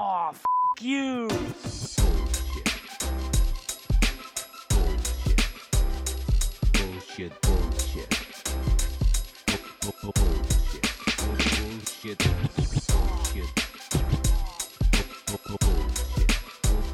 [0.00, 0.44] Oh, f
[0.80, 1.26] you.
[6.72, 7.32] Bullshit.
[7.42, 8.10] Bullshit.
[11.42, 12.18] Bullshit.
[13.02, 13.50] Bullshit.
[15.48, 16.30] Bullshit.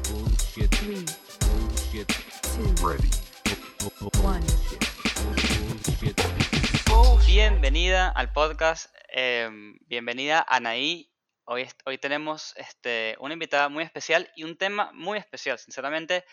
[0.09, 0.71] Bullshit.
[0.75, 1.05] Three,
[1.41, 2.07] Bullshit.
[2.41, 3.09] two, Ready.
[4.23, 4.41] one.
[6.87, 7.27] Bullshit.
[7.27, 8.87] Bienvenida al podcast.
[9.13, 9.49] eh,
[9.87, 11.07] bienvenida Anaí.
[11.47, 11.67] Hoy,
[12.01, 15.59] tenemos este, una invitada muy especial y un tema muy especial.
[15.59, 16.25] Sinceramente,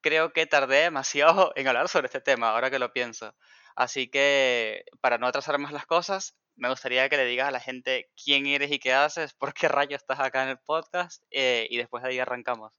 [0.00, 3.34] creo que tardé demasiado en hablar sobre este tema, ahora que lo pienso.
[3.76, 7.60] Así que, para no atrasar más las cosas, me gustaría que le digas a la
[7.60, 11.66] gente quién eres y qué haces, por qué rayo estás acá en el podcast, eh,
[11.68, 12.72] y después de ahí arrancamos.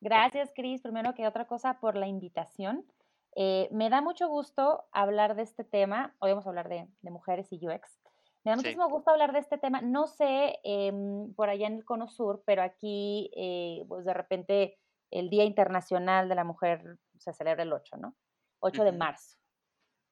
[0.00, 0.82] Gracias, Cris.
[0.82, 2.84] Primero que otra cosa, por la invitación.
[3.34, 6.14] Eh, me da mucho gusto hablar de este tema.
[6.20, 7.97] Hoy vamos a hablar de, de mujeres y UX.
[8.48, 8.62] Me da Sí.
[8.62, 9.82] muchísimo gusto hablar de este tema.
[9.82, 14.78] No sé em, por allá en el Cono Sur, pero aquí, eh, pues de repente,
[15.10, 18.16] el Día Internacional de la Mujer se celebra el 8, ¿no?
[18.60, 19.36] 8 de marzo.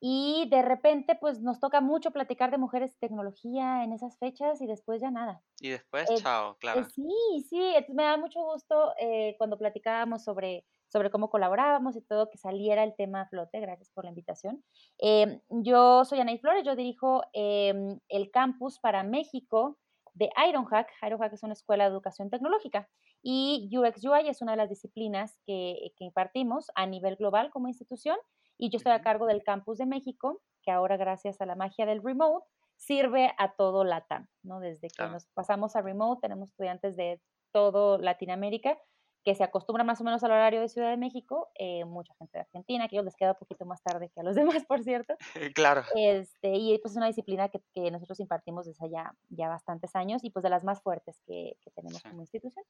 [0.00, 4.61] Y de repente, pues nos toca mucho platicar de mujeres y tecnología en esas fechas
[4.61, 5.42] y después ya nada.
[5.61, 6.84] Y después, Eh, chao, Eh, claro.
[6.84, 7.05] sí,
[7.48, 12.28] sí, entonces me da mucho gusto eh, cuando platicábamos sobre, sobre cómo colaborábamos y todo,
[12.30, 13.61] que saliera el tema a flote.
[13.61, 14.64] Gracias por la invitación.
[14.98, 19.78] Em, yo soy Anaí Flores, yo dirijo em, el campus para México
[20.14, 20.91] de Ironhack.
[21.02, 22.89] Ironhack es una escuela de educación tecnológica
[23.22, 27.69] y UX UI es una de las disciplinas que, que impartimos a nivel global como
[27.69, 28.17] institución
[28.58, 31.86] y yo estoy a cargo del campus de México, que ahora gracias a la magia
[31.86, 34.60] del remote sirve a todo LATAM, ¿no?
[34.60, 35.12] Desde que Claro.
[35.12, 37.20] nos pasamos a remote, tenemos estudiantes de
[37.52, 38.78] todo Latinoamérica
[39.24, 42.38] que se acostumbran más o menos al horario de Ciudad de México, eh, mucha gente
[42.38, 44.84] de Argentina, que ellos les queda un poquito más tarde que a los demás, por
[44.84, 45.16] cierto.
[45.56, 45.82] Claro.
[45.96, 50.22] Este, y pues es una disciplina que, que nosotros impartimos desde ya, ya bastantes años
[50.22, 52.08] y pues de las más fuertes que, que tenemos Sí.
[52.08, 52.64] como institución.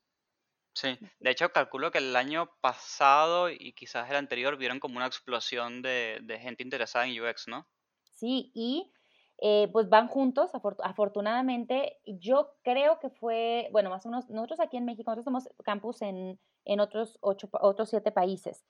[0.77, 5.07] Sí, de hecho calculo que el año pasado y quizás el anterior vieron como una
[5.07, 7.69] explosión de, de gente interesada en UX, ¿no?
[8.05, 8.93] Sí, y
[9.39, 11.99] eh, pues van juntos, afor- afortunadamente.
[12.07, 16.03] Yo creo que fue, bueno, más o menos, nosotros aquí en México, nosotros tenemos campus
[16.03, 18.65] en, en otros, ocho, otros siete países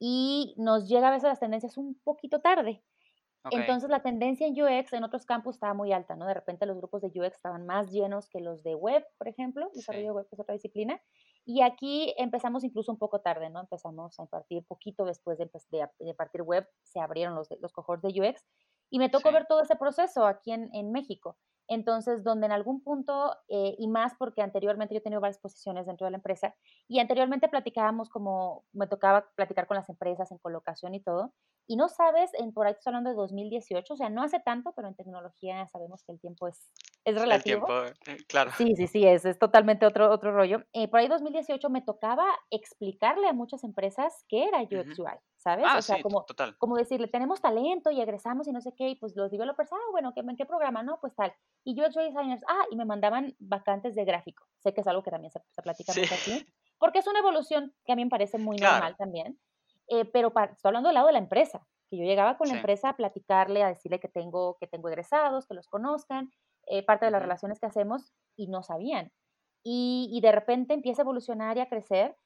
[0.00, 2.84] y nos llega a veces las tendencias un poquito tarde.
[3.50, 6.26] Entonces la tendencia en UX en otros campus estaba muy alta, ¿no?
[6.26, 9.70] De repente los grupos de UX estaban más llenos que los de web, por ejemplo,
[9.74, 10.14] desarrollo Sí.
[10.14, 11.00] web que es otra disciplina.
[11.50, 13.60] Y aquí empezamos incluso un poco tarde, ¿no?
[13.60, 15.48] Empezamos a impartir poquito después de,
[16.00, 18.44] impartir web, se abrieron los, los cohorts de UX
[18.90, 19.34] y me tocó Sí.
[19.34, 21.38] ver todo ese proceso aquí en, en México.
[21.68, 25.86] Entonces, donde en algún punto, eh, y más porque anteriormente yo he tenido varias posiciones
[25.86, 26.54] dentro de la empresa,
[26.88, 31.32] y anteriormente platicábamos como, me tocaba platicar con las empresas en colocación y todo,
[31.70, 34.72] y no sabes, en, por ahí estoy hablando de 2018, o sea, no hace tanto,
[34.74, 36.72] pero en tecnología sabemos que el tiempo es,
[37.04, 37.66] es el relativo.
[37.66, 38.52] tiempo, eh, claro.
[38.56, 40.64] Sí, sí, sí, es, es totalmente otro, otro rollo.
[40.72, 44.98] Eh, por ahí 2018 me tocaba explicarle a muchas empresas qué era UX.
[44.98, 45.66] UI, ¿sabes?
[45.68, 46.56] Ah, o sea, sí, como, total.
[46.56, 49.90] como decirle, tenemos talento y egresamos y no sé qué, y pues los developers, ah,
[49.90, 50.82] bueno, ¿qué, ¿en qué programa?
[50.82, 51.34] No, pues tal.
[51.64, 54.46] Y UX designers, ah, y me mandaban vacantes de gráfico.
[54.58, 56.46] Sé que es algo que también se, se platica Sí, mucho aquí,
[56.78, 58.74] porque es una evolución que a mí me parece muy claro.
[58.76, 59.38] normal también.
[59.88, 62.52] Eh, pero pa- estoy hablando del lado de la empresa, que yo llegaba con la
[62.52, 62.58] Sí.
[62.58, 66.30] empresa a platicarle, a decirle que tengo, que tengo egresados, que los conozcan,
[66.66, 69.12] eh, parte de las relaciones que hacemos, y no sabían.
[69.64, 72.16] Y, y de repente empieza a evolucionar y a crecer,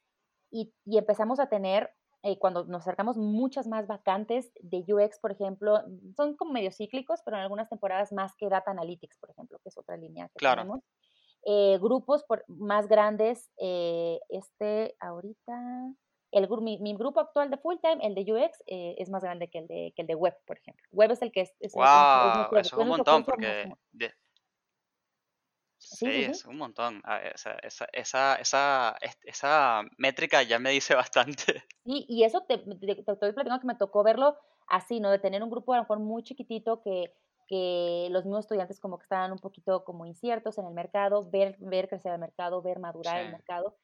[0.50, 1.90] y, y empezamos a tener,
[2.22, 5.80] eh, cuando nos acercamos, muchas más vacantes de UX, por ejemplo,
[6.16, 9.68] son como medio cíclicos, pero en algunas temporadas más que Data Analytics, por ejemplo, que
[9.68, 10.62] es otra línea que Claro.
[10.62, 10.80] tenemos.
[11.44, 15.92] Eh, grupos por, más grandes, eh, este ahorita,
[16.30, 19.48] el, mi, mi grupo actual de full time, el de UX, eh, es más grande
[19.48, 20.86] que el de, que el de web, por ejemplo.
[20.92, 21.92] Web es el que es, es, es nuestro, es
[22.24, 24.14] Wow, nuestro- eso es un montón porque de-
[25.90, 27.00] Sí, sí, sí, es un montón.
[27.04, 31.64] Ah, Esa, esa, esa, esa, es- esa métrica ya me dice bastante.
[31.84, 34.36] Sí, y eso te, te, te estoy platicando que me tocó verlo
[34.68, 35.10] así, ¿no?
[35.10, 37.12] De tener un grupo a lo mejor muy chiquitito que,
[37.48, 41.56] que los mismos estudiantes como que estaban un poquito como inciertos en el mercado, ver,
[41.58, 43.76] ver crecer el mercado, ver madurar el Sí, mercado.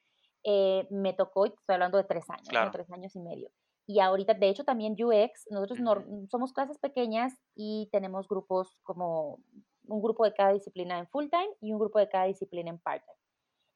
[0.44, 2.70] Eh, me tocó, estoy hablando de tres años, ¿no?
[2.70, 2.70] claro.
[2.70, 3.50] Tres años y medio.
[3.86, 6.04] Y ahorita, de hecho, también UX, nosotros Ujú.
[6.30, 9.40] somos clases pequeñas y tenemos grupos como
[9.88, 12.78] un grupo de cada disciplina en full time y un grupo de cada disciplina en
[12.78, 13.18] part time.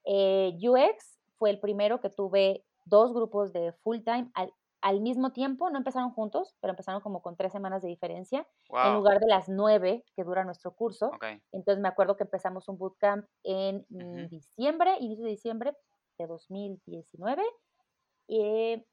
[0.05, 5.33] Eh, UX fue el primero que tuve dos grupos de full time al, al mismo
[5.33, 8.49] tiempo, no empezaron juntos, pero empezaron como con tres semanas de diferencia,
[8.89, 11.11] en lugar de las nueve que dura nuestro curso.
[11.53, 13.87] Entonces me acuerdo que empezamos un bootcamp en
[14.29, 15.77] diciembre, inicio de diciembre
[16.19, 17.43] de 2019.
[18.29, 18.85] eh,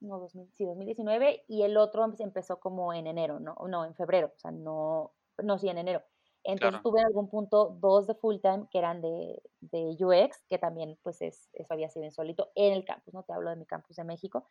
[0.00, 3.56] no, 2000, sí, 2019, y el otro empe- empezó como en enero, ¿no?
[3.68, 6.02] No, en febrero, o sea, no, no, sí, en enero.
[6.46, 6.82] Entonces Claro.
[6.82, 10.98] tuve en algún punto dos de full time que eran de, de UX, que también
[11.02, 13.24] pues es, eso había sido insólito en el campus, ¿no?
[13.24, 14.48] Te hablo de mi campus de México.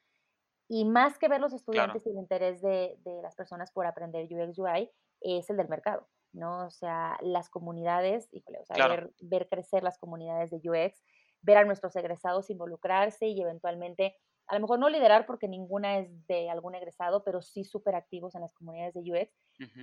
[0.68, 4.25] Y más que ver los estudiantes y el interés de, de las personas por aprender
[4.25, 6.65] UX UI, es el del mercado, ¿no?
[6.65, 8.95] O sea, las comunidades, híjole, o sea, Claro.
[8.95, 11.03] ver, ver crecer las comunidades de UX,
[11.42, 14.15] ver a nuestros egresados involucrarse y eventualmente,
[14.47, 18.36] a lo mejor no liderar porque ninguna es de algún egresado, pero sí súper activos
[18.36, 19.31] en las comunidades de UX.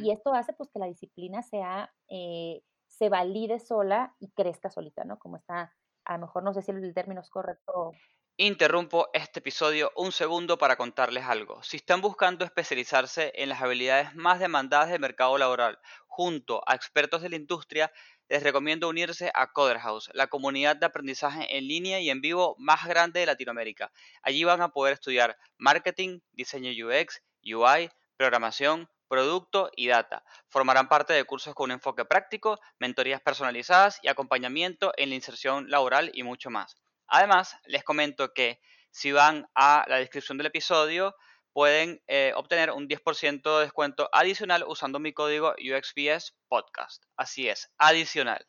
[0.01, 5.05] Y esto hace pues que la disciplina sea, eh, se valide sola y crezca solita,
[5.05, 5.19] ¿no?
[5.19, 5.73] Como está,
[6.05, 7.93] a lo mejor no sé si el término es correcto.
[8.37, 11.63] Interrumpo este episodio un segundo para contarles algo.
[11.63, 17.23] Si están buscando especializarse en las habilidades más demandadas del mercado laboral junto a expertos
[17.23, 17.93] de la industria,
[18.33, 22.57] les recomiendo unirse a Coder House, la comunidad de aprendizaje en línea y en vivo
[22.59, 23.93] más grande de Latinoamérica.
[24.23, 30.25] Allí van a poder estudiar marketing, diseño UX, UI, programación, producto y data.
[30.49, 35.69] Formarán parte de cursos con un enfoque práctico, mentorías personalizadas y acompañamiento en la inserción
[35.69, 36.77] laboral y mucho más.
[37.09, 41.15] Además, les comento que si van a la descripción del episodio,
[41.53, 47.05] pueden eh, obtener un 10% de descuento adicional usando mi código UXPS Podcast.
[47.17, 48.47] Así es, adicional.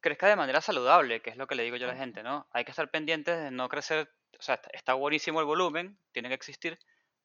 [0.00, 2.46] Crezca de manera saludable, que es lo que le digo yo a la gente, ¿no?
[2.52, 4.08] Hay que estar pendientes de no crecer,
[4.38, 6.78] o sea, está- buenísimo el volumen, tiene que existir,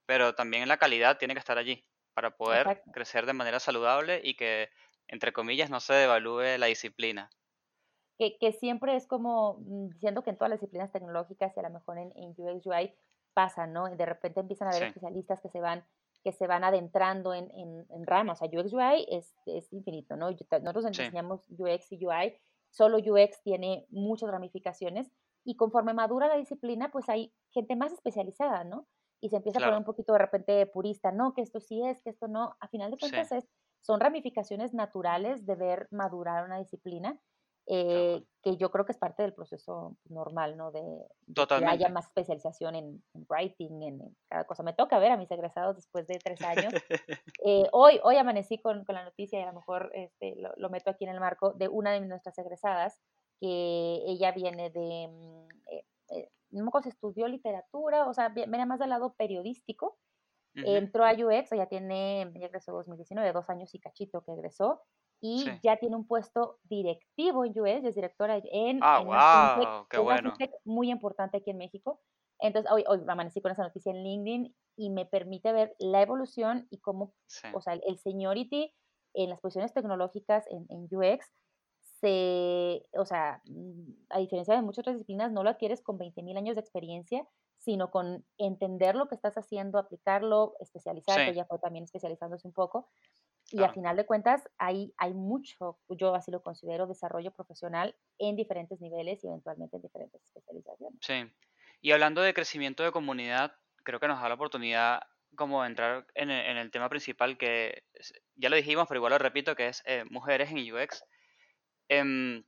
[0.05, 2.91] pero también la calidad tiene que estar allí para poder Exacto.
[2.91, 4.69] crecer de manera saludable y que,
[5.07, 7.29] entre comillas, no se devalúe la disciplina.
[8.17, 11.63] que, que siempre es como mm, diciendo que en todas las disciplinas tecnológicas y a
[11.63, 12.93] lo mejor en, en UX UI
[13.33, 13.87] pasa, ¿no?
[13.89, 14.85] Y de repente empiezan a haber Sí.
[14.85, 15.85] especialistas que se van
[16.23, 18.41] que se van adentrando en, en, en ramas.
[18.41, 20.29] O sea, UX UI es, es infinito, ¿no?
[20.31, 21.03] Nosotros Sí.
[21.03, 22.37] enseñamos UX y UI,
[22.69, 25.11] solo UX tiene muchas ramificaciones
[25.43, 28.87] y conforme madura la disciplina, pues hay gente más especializada, ¿no?
[29.19, 29.63] Y se empieza a Claro.
[29.63, 32.55] poner un poquito de repente purista, no, que esto sí es, que esto no.
[32.61, 33.17] A final de Sí.
[33.17, 33.49] cuentas es,
[33.81, 37.19] son ramificaciones naturales de ver madurar una disciplina.
[37.67, 40.71] Eh, que yo creo que es parte del proceso normal, ¿no?
[40.71, 40.81] De,
[41.59, 44.63] que haya más especialización en, en writing, en, en cada cosa.
[44.63, 46.73] Me toca ver a mis egresados después de tres años.
[47.45, 50.69] Eh, hoy, hoy amanecí con, con la noticia y a lo mejor este, lo, lo
[50.69, 53.01] meto aquí en el marco de una de nuestras egresadas,
[53.41, 58.65] que ella viene de, mm, eh, eh, no si estudió literatura, o sea, vi- viene
[58.65, 59.97] más del lado periodístico,
[60.55, 60.65] Ujú.
[60.67, 64.83] entró a UX, ya tiene, ya egresó 2019, dos años y cachito que egresó,
[65.23, 65.63] y Sí.
[65.63, 69.87] ya tiene un puesto directivo en UX, es directora en, Ah, en una fintech, wow,
[69.89, 70.19] qué una bueno.
[70.19, 72.01] fintech muy importante aquí en México.
[72.39, 76.67] Entonces, hoy, hoy amanecí con esa noticia en LinkedIn y me permite ver la evolución
[76.71, 78.73] y cómo, Sí, o sea, el, el seniority
[79.13, 81.31] en las posiciones tecnológicas en, en UX
[82.01, 86.37] se, o sea, mm, a diferencia de muchas otras disciplinas, no lo adquieres con 20.000
[86.37, 87.27] años de experiencia,
[87.59, 91.31] sino con entender lo que estás haciendo, aplicarlo, especializarte, Sí.
[91.31, 92.89] ella fue también especializándose un poco.
[93.53, 93.71] Y claro.
[93.71, 98.81] a final de cuentas, hay, hay mucho, yo así lo considero, desarrollo profesional en diferentes
[98.81, 100.99] niveles y eventualmente en diferentes especializaciones.
[101.01, 101.31] Sí.
[101.79, 103.53] Y hablando de crecimiento de comunidad,
[103.83, 105.03] creo que nos da la oportunidad
[105.35, 107.83] como de entrar en el, en el tema principal que
[108.35, 111.03] ya lo dijimos, pero igual lo repito, que es eh, mujeres en UX.
[111.89, 112.43] Em,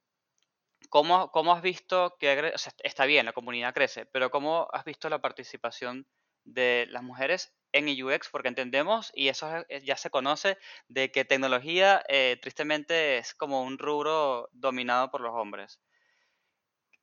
[0.90, 4.86] ¿cómo, cómo has visto que, o sea, está bien, la comunidad crece, pero cómo has
[4.86, 6.07] visto la participación
[6.46, 8.30] de las mujeres en UX?
[8.30, 10.57] Porque entendemos, y eso es- ya se conoce,
[10.88, 15.80] de que tecnología eh, tristemente es como un rubro dominado por los hombres.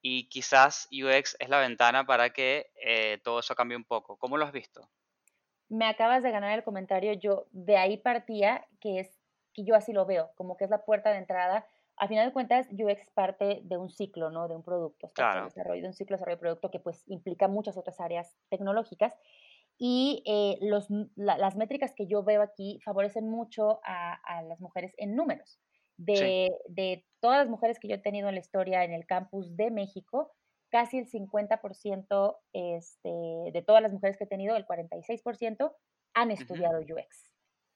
[0.02, 4.18] Y quizás UX es la ventana para que eh, todo eso cambie un poco.
[4.18, 4.90] ¿Cómo lo has visto?
[5.68, 9.18] Me acabas de ganar el comentario, yo de ahí partía, que es
[9.54, 11.66] que yo así lo veo, como que es la puerta de entrada.
[11.96, 14.48] A final de cuentas, UX es parte de un ciclo, ¿no?
[14.48, 15.44] De un producto, Claro.
[15.44, 19.14] desarrollo, de un ciclo de desarrollo de producto que pues implica muchas otras áreas tecnológicas.
[19.78, 24.42] Y eh, los, m- la- las métricas que yo veo aquí favorecen mucho a, a
[24.42, 25.60] las mujeres en números.
[26.12, 29.06] Sí, De, de todas las mujeres que yo he tenido en la historia en el
[29.06, 30.32] campus de México,
[30.70, 33.08] casi el 50% este,
[33.52, 35.76] de todas las mujeres que he tenido, el 46%,
[36.14, 37.32] han estudiado UX.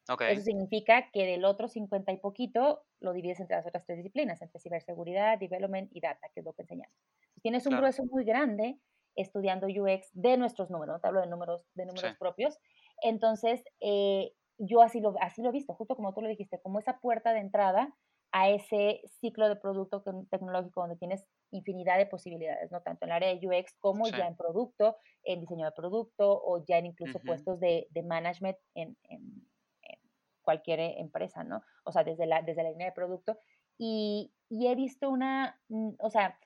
[0.09, 3.99] Ok, Eso significa que del otro 50 y poquito lo divides entre las otras tres
[3.99, 6.97] disciplinas, entre ciberseguridad, development y data, que es lo que enseñamos.
[7.37, 7.83] Entonces, tienes un claro.
[7.83, 8.81] grueso muy grande
[9.17, 12.59] estudiando UX de nuestros números, no te hablo de números, de Sí, números propios.
[13.03, 16.79] Entonces, eh, yo así lo, así lo he visto, justo como tú lo dijiste, como
[16.79, 17.95] esa puerta de entrada
[18.33, 23.11] a ese ciclo de producto tec- tecnológico donde tienes infinidad de posibilidades, no tanto en
[23.11, 24.17] el área de UX como sí.
[24.17, 28.59] ya en producto, en diseño de producto o ya en incluso puestos de, de management
[28.75, 29.49] en, en,
[29.83, 29.99] en
[30.43, 31.63] cualquier empresa, ¿no?
[31.85, 33.39] O sea, desde la, desde la línea de producto.
[33.79, 36.39] Y, y he visto una, mm, o sea,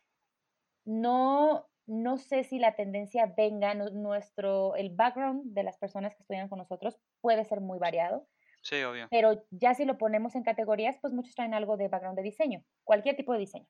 [0.84, 6.22] no, no sé si la tendencia venga, nu- nuestro, el background de las personas que
[6.22, 8.28] estudian con nosotros puede ser muy variado.
[8.62, 9.08] Sí, obvio.
[9.10, 12.64] Pero ya si lo ponemos en categorías, pues muchos traen algo de background de diseño,
[12.84, 13.66] cualquier tipo de diseño,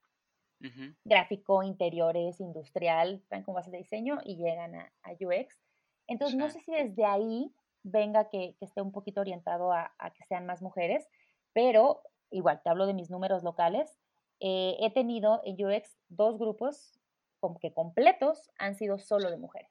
[1.05, 5.59] gráfico, interiores, industrial, traen como base de diseño y llegan a, a UX.
[6.07, 10.11] Entonces, no sé si desde ahí venga que, que esté un poquito orientado a, a
[10.13, 11.09] que sean más mujeres,
[11.53, 13.99] pero igual, te hablo de mis números locales.
[14.41, 17.00] eh, he tenido en UX dos grupos
[17.61, 19.71] que completos han sido solo de mujeres.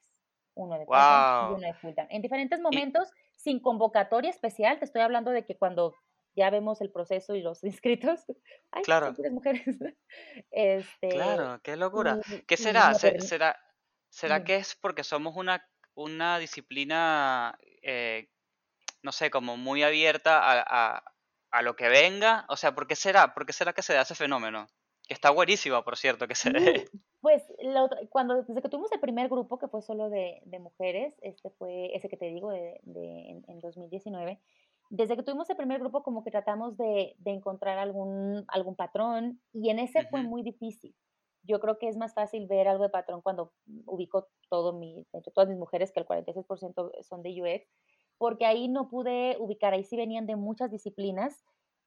[0.55, 1.51] Uno de part-time y Wow.
[1.51, 2.07] uno de full-time.
[2.11, 5.93] En diferentes Y momentos, sin convocatoria especial, te estoy hablando de que cuando
[6.35, 8.25] ya vemos el proceso y los inscritos,
[8.71, 9.63] ay, claro, mujeres.
[10.51, 12.19] Este, claro, qué locura.
[12.25, 12.93] y, ¿Qué será?
[12.93, 13.59] ¿Será,
[14.09, 18.29] será que es porque somos una, una disciplina, eh,
[19.03, 21.03] no sé, como muy abierta a, a-
[21.51, 22.45] a lo que venga?
[22.49, 23.33] O sea, ¿por qué será?
[23.33, 24.67] ¿Por qué será que se da ese fenómeno?
[25.09, 26.51] Que está buenísimo, por cierto, que se.
[26.51, 26.89] Sí,
[27.21, 27.43] pues
[27.77, 31.49] otra- cuando desde que tuvimos el primer grupo que fue solo de, de mujeres, este
[31.51, 34.39] fue ese que te digo de, de- en, en 2019,
[34.89, 39.41] desde que tuvimos el primer grupo como que tratamos de, de encontrar algún, algún patrón
[39.53, 40.95] y en ese fue Ujú, muy difícil.
[41.43, 43.53] Yo creo que es más fácil ver algo de patrón cuando
[43.85, 47.67] ubico todo mi, entre todas mis mujeres, que el 46% son de UX,
[48.17, 51.43] porque ahí no pude ubicar, ahí sí venían de muchas disciplinas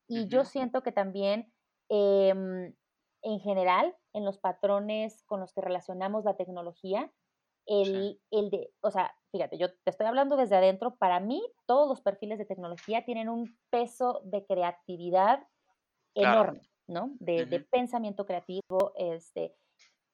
[0.08, 1.52] y yo ujú, siento que también
[1.88, 2.74] em,
[3.22, 7.12] en general, en los patrones con los que relacionamos la tecnología,
[7.66, 11.42] sí, el, el de, o sea, fíjate, yo te estoy hablando desde adentro, para mí
[11.66, 15.46] todos los perfiles de tecnología tienen un peso de creatividad
[16.14, 16.40] claro.
[16.40, 17.14] enorme, ¿no?
[17.20, 19.54] De, de pensamiento creativo, este,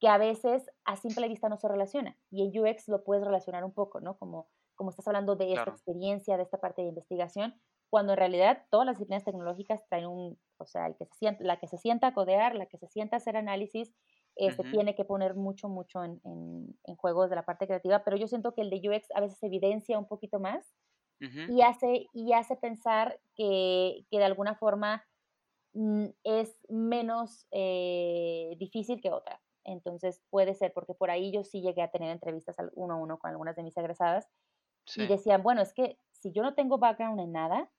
[0.00, 2.16] que a veces a simple vista no se relaciona.
[2.30, 4.18] Y en UX lo puedes relacionar un poco, ¿no?
[4.18, 5.72] Como, como estás hablando de esta claro.
[5.72, 10.38] experiencia, de esta parte de investigación, cuando en realidad todas las disciplinas tecnológicas traen un,
[10.58, 12.88] o sea, el que se sienta, la que se sienta a codear, la que se
[12.88, 13.94] sienta a hacer análisis,
[14.36, 18.04] este, ujú, tiene que poner mucho, mucho en, en, en juego de la parte creativa,
[18.04, 20.74] pero yo siento que el de UX a veces evidencia un poquito más
[21.20, 25.04] ujú, y hace, y hace pensar que, que de alguna forma
[25.74, 29.42] mm, es menos eh, difícil que otra.
[29.64, 32.98] Entonces puede ser, porque por ahí yo sí llegué a tener entrevistas al- uno a
[32.98, 34.28] uno con algunas de mis egresadas
[34.94, 35.08] y Sí.
[35.08, 37.72] decían, bueno, es que si yo no tengo background en nada,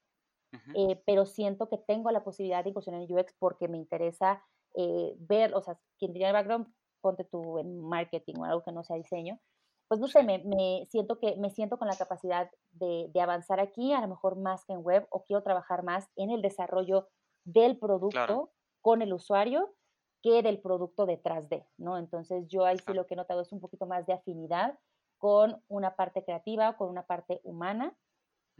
[0.52, 4.44] ujú, eh, pero siento que tengo la posibilidad de incursionar en UX porque me interesa
[4.76, 8.84] eh, ver, o sea, quien tiene background, ponte tú en marketing o algo que no
[8.84, 9.40] sea diseño,
[9.88, 13.58] pues no sé, me, me siento que me siento con la capacidad de, de avanzar
[13.58, 17.08] aquí, a lo mejor más que en web, o quiero trabajar más en el desarrollo
[17.44, 17.78] del
[18.08, 19.74] Claro, producto con el usuario
[20.22, 21.98] que del producto detrás de, ¿no?
[21.98, 22.94] Entonces yo ahí sí claro.
[22.94, 24.78] lo que he notado es un poquito más de afinidad
[25.18, 27.96] con una parte creativa, con una parte humana,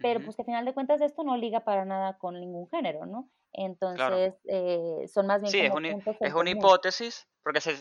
[0.01, 3.07] pero pues que al final de cuentas esto no liga para nada con ningún género,
[3.07, 3.31] ¿no?
[3.53, 4.17] Claro.
[4.17, 7.75] Entonces, eh, son más bien Sí, es como una, es hipótesis, porque se,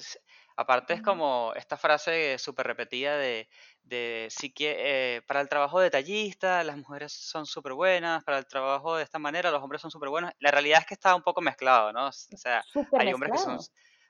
[0.56, 3.48] aparte es como esta frase súper repetida de,
[3.84, 4.76] de si que,
[5.18, 9.20] eh, para el trabajo detallista las mujeres son súper buenas, para el trabajo de esta
[9.20, 10.32] manera los hombres son súper buenos.
[10.40, 12.08] La realidad es que está un poco mezclado, ¿no?
[12.08, 12.64] O sea,
[12.98, 13.60] hay hombres que son,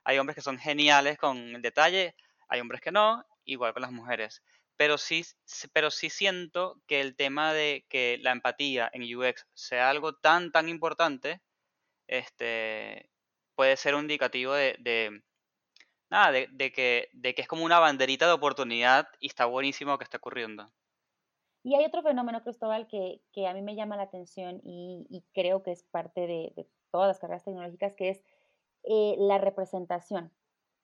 [0.04, 2.16] hay hombres que son geniales con el detalle,
[2.48, 4.42] hay hombres que no, igual con las mujeres.
[4.80, 5.24] Pero sí,
[5.74, 10.52] pero sí siento que el tema de que la empatía en UX sea algo tan,
[10.52, 11.42] tan importante,
[12.08, 13.12] este,
[13.56, 15.24] puede ser un indicativo de, de-
[16.12, 19.98] nada, de, de que, de que es como una banderita de oportunidad y está buenísimo
[19.98, 20.72] que esté ocurriendo.
[21.64, 25.26] Y hay otro fenómeno, Cristóbal, que, que a mí me llama la atención y, y
[25.34, 28.24] creo que es parte de, de todas las carreras tecnológicas, que es
[28.84, 30.34] eh, la representación.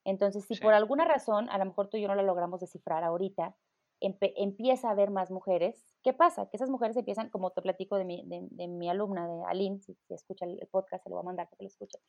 [0.06, 3.04] Entonces, si por alguna razón, a lo mejor tú y yo no la logramos descifrar
[3.04, 3.56] ahorita,
[4.00, 6.48] empieza a haber más mujeres, ¿qué pasa?
[6.50, 9.80] Que esas mujeres empiezan, como te platico de mi, de, de mi alumna, de Aline,
[9.80, 12.00] si, si escucha el, podcast, se lo voy a mandar para que lo escuche,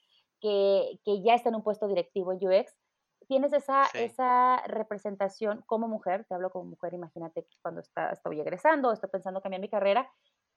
[0.40, 2.76] que, que ya está en un puesto directivo en UX,
[3.28, 8.40] tienes esa, sí, esa representación como mujer, te hablo como mujer, imagínate cuando está, estoy
[8.40, 10.11] egresando, estoy pensando cambiar mi carrera,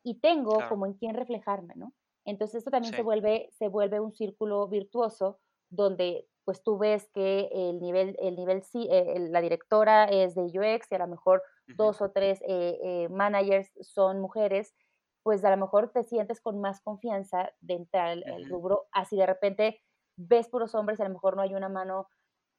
[0.03, 1.93] y tengo claro, como en quién reflejarme, ¿no?
[2.25, 7.47] Entonces esto también se vuelve, se vuelve un círculo virtuoso donde pues tú ves que
[7.53, 11.43] el nivel, el nivel sí, eh, la directora es de UX y a lo mejor
[11.67, 14.73] dos o tres eh, eh, managers son mujeres,
[15.21, 19.27] pues a lo mejor te sientes con más confianza de entrar al, rubro, así de
[19.27, 19.79] repente
[20.15, 22.07] ves puros hombres y a lo mejor no hay una mano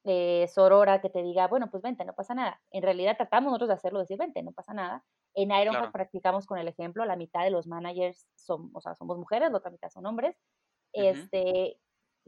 [0.05, 2.63] eh, sorora que te diga, bueno, pues vente, no pasa nada.
[2.71, 5.05] En realidad tratamos nosotros de hacerlo, decir, vente, no pasa nada.
[5.35, 8.95] En Ironhack claro, practicamos con el ejemplo, la mitad de los managers son, o sea,
[8.95, 10.37] somos mujeres, la otra mitad son hombres.
[10.95, 11.81] ujú, Este,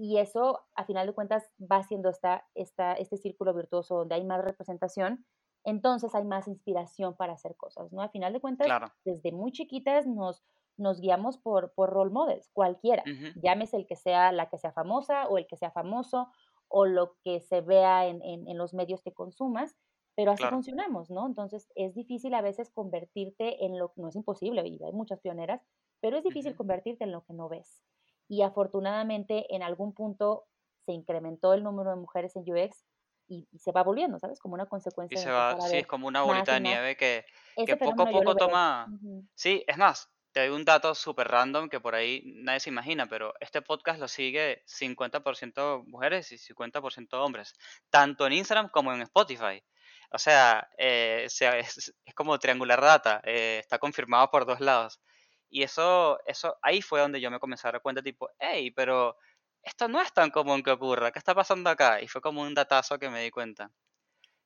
[0.03, 4.25] y eso, a final de cuentas, va haciendo esta, esta, este círculo virtuoso donde hay
[4.25, 5.27] más representación,
[5.65, 8.03] entonces hay más inspiración para hacer cosas, ¿no?
[8.03, 10.45] A final de cuentas, claro, desde muy chiquitas nos,
[10.77, 14.73] nos guiamos por, por role models, cualquiera, ujú, llámese el que sea la que sea
[14.73, 16.29] famosa o el que sea famoso
[16.69, 19.77] o lo que se vea en, en, en los medios que consumas,
[20.15, 20.49] pero así Claro.
[20.49, 21.27] funcionamos, ¿no?
[21.27, 25.21] Entonces es difícil a veces convertirte en lo que no es imposible, y hay muchas
[25.21, 25.63] pioneras,
[26.01, 27.85] pero es difícil convertirte en lo que no ves.
[28.33, 30.47] Y afortunadamente en algún punto
[30.87, 32.83] se incrementó el número de mujeres en UX
[33.29, 34.41] y, y se va volviendo, ¿sabes?
[34.41, 36.97] Como una Y consecuencia de se va, sí, es como una bolita y de nieve
[36.97, 37.27] que,
[37.67, 38.87] que poco a poco toma...
[38.91, 39.23] Ujú.
[39.35, 43.07] Sí, es más, te doy un dato súper random que por ahí nadie se imagina,
[43.07, 47.53] pero este podcast lo sigue 50% mujeres y 50% hombres,
[47.91, 49.63] tanto en Instagram como en Spotify.
[50.11, 55.03] O sea, eh, es como triangular data, eh, está confirmado por dos lados.
[55.53, 59.19] Y eso, eso, ahí fue donde yo me comencé a dar cuenta, tipo, hey, pero
[59.63, 62.01] esto no es tan común que ocurra, ¿qué está pasando acá?
[62.01, 63.71] Y fue como un datazo que me di cuenta.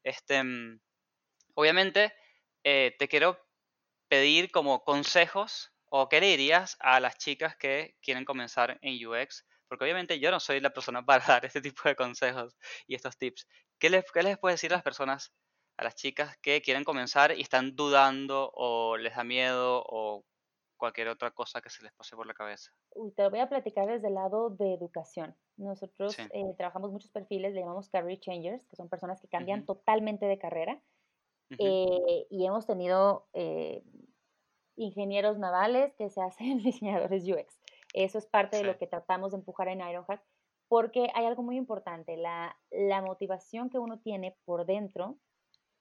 [0.03, 0.81] Este, mm,
[1.55, 2.13] obviamente,
[2.65, 3.39] eh, te quiero
[4.09, 9.47] pedir como consejos o qué le dirías a las chicas que quieren comenzar en UX,
[9.69, 12.57] porque obviamente yo no soy la persona para dar este tipo de consejos
[12.89, 13.47] y estos tips.
[13.79, 15.33] ¿Qué les, qué les puedes decir a las personas,
[15.77, 20.25] a las chicas que quieren comenzar y están dudando o les da miedo o
[20.77, 22.73] cualquier otra cosa que se les pase por la cabeza?
[22.95, 25.37] Uy, te lo voy a platicar desde el lado de educación.
[25.57, 26.23] Nosotros Sí.
[26.31, 30.27] eh, trabajamos muchos perfiles, le llamamos career changers, que son personas que cambian Ujú, totalmente
[30.27, 30.83] de carrera.
[31.51, 33.85] ujú, eh, y hemos tenido eh,
[34.77, 37.61] ingenieros navales que se hacen diseñadores UX.
[37.93, 40.25] Eso es parte de sí, lo que tratamos de empujar en Ironhack,
[40.69, 45.19] porque hay algo muy importante, la, la motivación que uno tiene por dentro.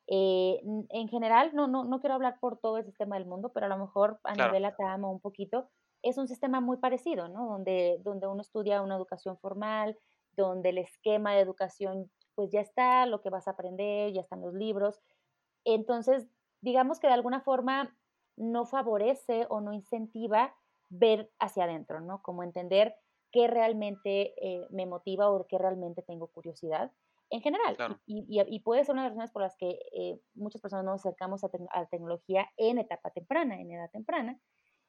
[0.07, 3.65] Eh, en general, no, no, no quiero hablar por todo el sistema del mundo, pero
[3.65, 5.67] a lo mejor a claro, nivel ATAM o un poquito,
[6.03, 7.47] es un sistema muy parecido, ¿no?
[7.47, 9.97] Donde, donde uno estudia una educación formal,
[10.33, 14.41] donde el esquema de educación pues ya está, lo que vas a aprender, ya están
[14.41, 15.01] los libros,
[15.65, 16.27] entonces,
[16.61, 17.97] digamos que de alguna forma
[18.37, 20.55] no favorece o no incentiva
[20.89, 22.21] ver hacia adentro, ¿no?
[22.21, 22.95] Como entender
[23.31, 26.91] qué realmente eh, me motiva o de qué realmente tengo curiosidad
[27.35, 27.75] en general.
[27.75, 27.99] claro.
[28.05, 31.01] Y, y- puede ser una de las razones por las que eh, muchas personas nos
[31.01, 34.39] acercamos a, la tecnología en etapa temprana, en edad temprana,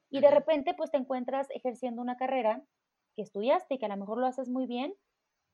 [0.09, 2.65] y de repente pues te encuentras ejerciendo una carrera
[3.17, 4.95] que estudiaste y que a lo mejor lo haces muy bien,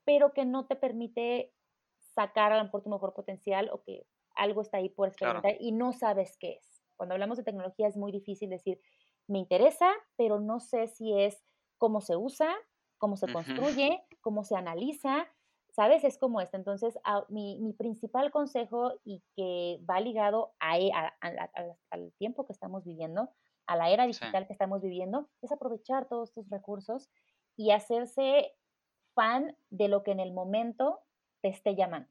[0.05, 1.53] pero que no te permite
[1.97, 5.57] sacar a lo mejor tu mejor potencial o que algo está ahí por claro, experimentar
[5.59, 6.83] y no sabes qué es.
[6.95, 8.79] Cuando hablamos de tecnología es muy difícil decir,
[9.27, 11.43] me interesa, pero no sé si es
[11.77, 12.53] cómo se usa,
[12.97, 15.27] cómo se construye, cómo se analiza,
[15.73, 16.03] ¿sabes?
[16.05, 16.57] Es como esto.
[16.57, 21.13] Entonces, a- mi, mi principal consejo y que va ligado a e- a-
[21.91, 23.31] al tiempo que estamos viviendo,
[23.67, 27.09] a la era sí, digital que estamos viviendo, es aprovechar todos estos recursos
[27.57, 28.53] y hacerse
[29.15, 31.01] fan de lo que en el momento
[31.41, 32.09] te esté llamando.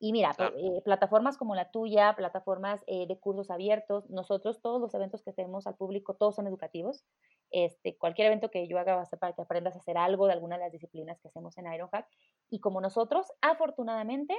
[0.00, 4.80] Y mira, claro, eh, plataformas como la tuya, plataformas eh, de cursos abiertos, nosotros todos
[4.80, 7.06] los eventos que tenemos al público, todos son educativos.
[7.52, 10.26] Este, cualquier evento que yo haga va a ser para que aprendas a hacer algo
[10.26, 12.08] de alguna de las disciplinas que hacemos en Ironhack.
[12.50, 14.36] Y como nosotros, afortunadamente,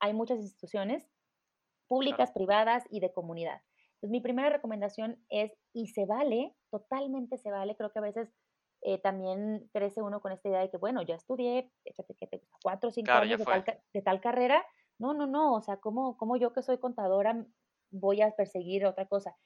[0.00, 1.08] hay muchas instituciones
[1.88, 3.62] públicas, claro, privadas y de comunidad.
[3.94, 8.34] Entonces, mi primera recomendación es, y se vale, totalmente se vale, creo que a veces
[8.82, 12.38] eh, también crece uno con esta idea de que, bueno, ya estudié, échate, ¿qué te
[12.38, 12.58] gusta?
[12.62, 14.64] Cuatro o cinco claro, años de tal, ca- de tal carrera.
[14.98, 17.46] No, no, no, o sea, ¿cómo, cómo yo que soy contadora
[17.90, 19.36] voy a perseguir otra cosa?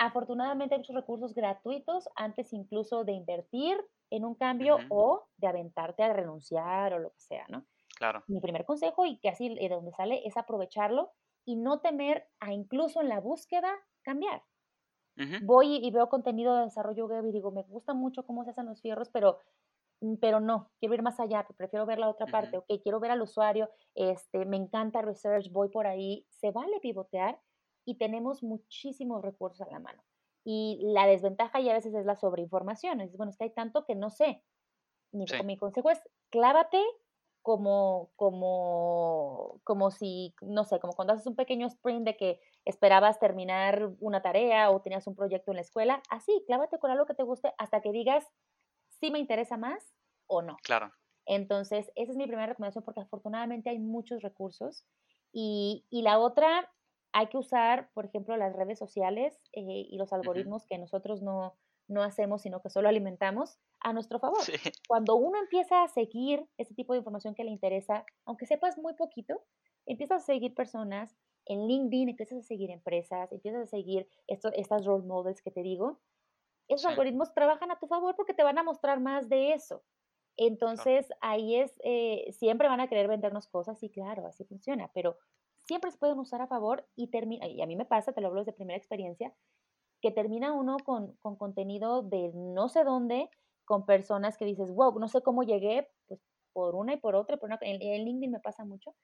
[0.00, 3.78] Afortunadamente hay muchos recursos gratuitos antes incluso de invertir
[4.10, 7.66] en un cambio Ujú, o de aventarte a renunciar o lo que sea, ¿no?
[7.96, 11.12] claro, mi primer consejo y que así de donde sale es aprovecharlo
[11.44, 13.70] y no temer a incluso en la búsqueda
[14.02, 14.44] cambiar.
[15.16, 18.50] ujú, Voy y veo contenido de desarrollo web y digo, me gusta mucho cómo se
[18.50, 19.38] hacen los fierros, pero,
[20.00, 23.00] mm, pero no, quiero ir más allá, prefiero ver la otra parte, ujú, ok, quiero
[23.00, 27.40] ver al usuario, este, me encanta research, voy por ahí, se vale pivotear
[27.84, 30.04] y tenemos muchísimos recursos a la mano.
[30.44, 33.84] Y la desventaja ya a veces es la sobreinformación, es bueno, es que hay tanto
[33.84, 34.44] que no sé,
[35.12, 36.82] mi, sí, mi consejo es clávate
[37.42, 43.18] como, como, como si, no sé, como cuando haces un pequeño sprint de que esperabas
[43.18, 47.14] terminar una tarea o tenías un proyecto en la escuela, así, clávate con algo que
[47.14, 48.26] te guste hasta que digas
[48.90, 49.94] si me interesa más
[50.26, 50.62] o no.
[50.62, 50.92] claro,
[51.26, 54.86] Entonces, esa es mi primera recomendación porque afortunadamente hay muchos recursos.
[55.32, 56.72] Y, y la otra,
[57.12, 61.56] hay que usar, por ejemplo, las redes sociales eh, y los algoritmos que nosotros no,
[61.88, 64.50] no hacemos, sino que solo alimentamos a nuestro favor.
[64.62, 68.78] sí, Cuando uno empieza a seguir ese tipo de información que le interesa, aunque sepas
[68.78, 69.44] muy poquito,
[69.86, 74.84] empiezas a seguir personas en LinkedIn, empiezas a seguir empresas, empiezas a seguir esto- estas
[74.84, 76.00] role models que te digo,
[76.68, 79.84] esos sí, algoritmos trabajan a tu favor porque te van a mostrar más de eso.
[80.36, 85.18] Entonces, ahí es, eh, siempre van a querer vendernos cosas, y claro, así funciona, pero
[85.64, 88.28] siempre se pueden usar a favor y termina, y a mí me pasa, te lo
[88.28, 89.34] hablo desde primera experiencia,
[90.00, 93.28] que termina uno con, con contenido de no sé dónde,
[93.64, 96.20] con personas que dices, wow, no sé cómo llegué, pues
[96.52, 98.94] por una y por otra, por una, en, en LinkedIn me pasa mucho.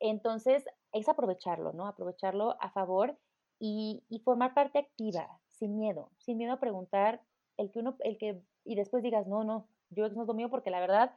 [0.00, 1.86] Entonces, es aprovecharlo, ¿no?
[1.86, 3.18] Aprovecharlo a favor
[3.58, 7.22] y, y formar parte activa, sin miedo, sin miedo a preguntar
[7.56, 10.48] el que uno, el que, y después digas, no, no, yo no es lo mío
[10.48, 11.14] porque la verdad,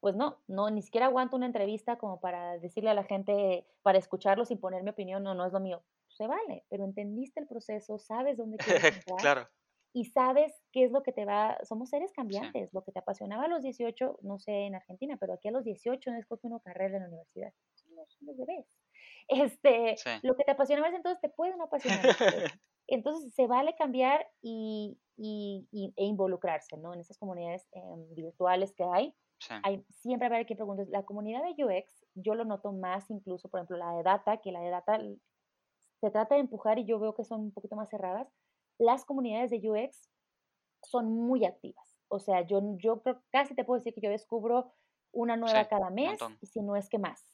[0.00, 3.98] pues no, no, ni siquiera aguanto una entrevista como para decirle a la gente, para
[3.98, 5.84] escucharlo sin poner mi opinión, no, no es lo mío.
[6.08, 9.48] Se vale, pero entendiste el proceso, sabes dónde quieres entrar Claro,
[9.92, 13.00] y sabes qué es lo que te va, somos seres sí, cambiantes, lo que te
[13.00, 16.46] apasionaba a los 18, no sé en Argentina, pero aquí a los 18 no escoge
[16.46, 17.52] una carrera en la universidad,
[18.20, 18.66] bebés.
[19.28, 22.10] Este, sí, lo que te apasionaba entonces te puede no apasionar.
[22.86, 26.94] Entonces se vale cambiar y, y- y- e involucrarse, ¿no?
[26.94, 31.42] En esas comunidades em, virtuales que hay, sí, hay siempre haber quien pregunte, la comunidad
[31.44, 34.70] de UX, yo lo noto más incluso, por ejemplo, la de data, que la de
[34.70, 35.00] data
[36.00, 38.32] se trata de empujar y yo veo que son un poquito más cerradas.
[38.78, 40.10] Las comunidades de UX
[40.84, 41.98] son muy activas.
[42.08, 44.72] O sea, yo, yo creo, casi te puedo decir que yo descubro
[45.12, 47.26] una sí, nueva cada un mes, y si no es que más.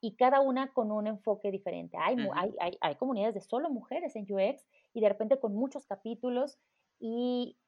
[0.00, 1.96] Y cada una con un enfoque diferente.
[2.00, 5.40] Hay, mu- Ujú, hay, hay, hay comunidades de solo mujeres en UX y de repente
[5.40, 6.58] con muchos capítulos.
[7.00, 7.58] Y,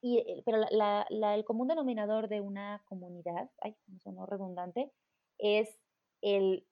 [0.00, 4.26] y, eh, pero la, la- la- el común denominador de una comunidad, ay, me sonó
[4.26, 4.92] redundante,
[5.38, 5.80] es
[6.22, 6.66] el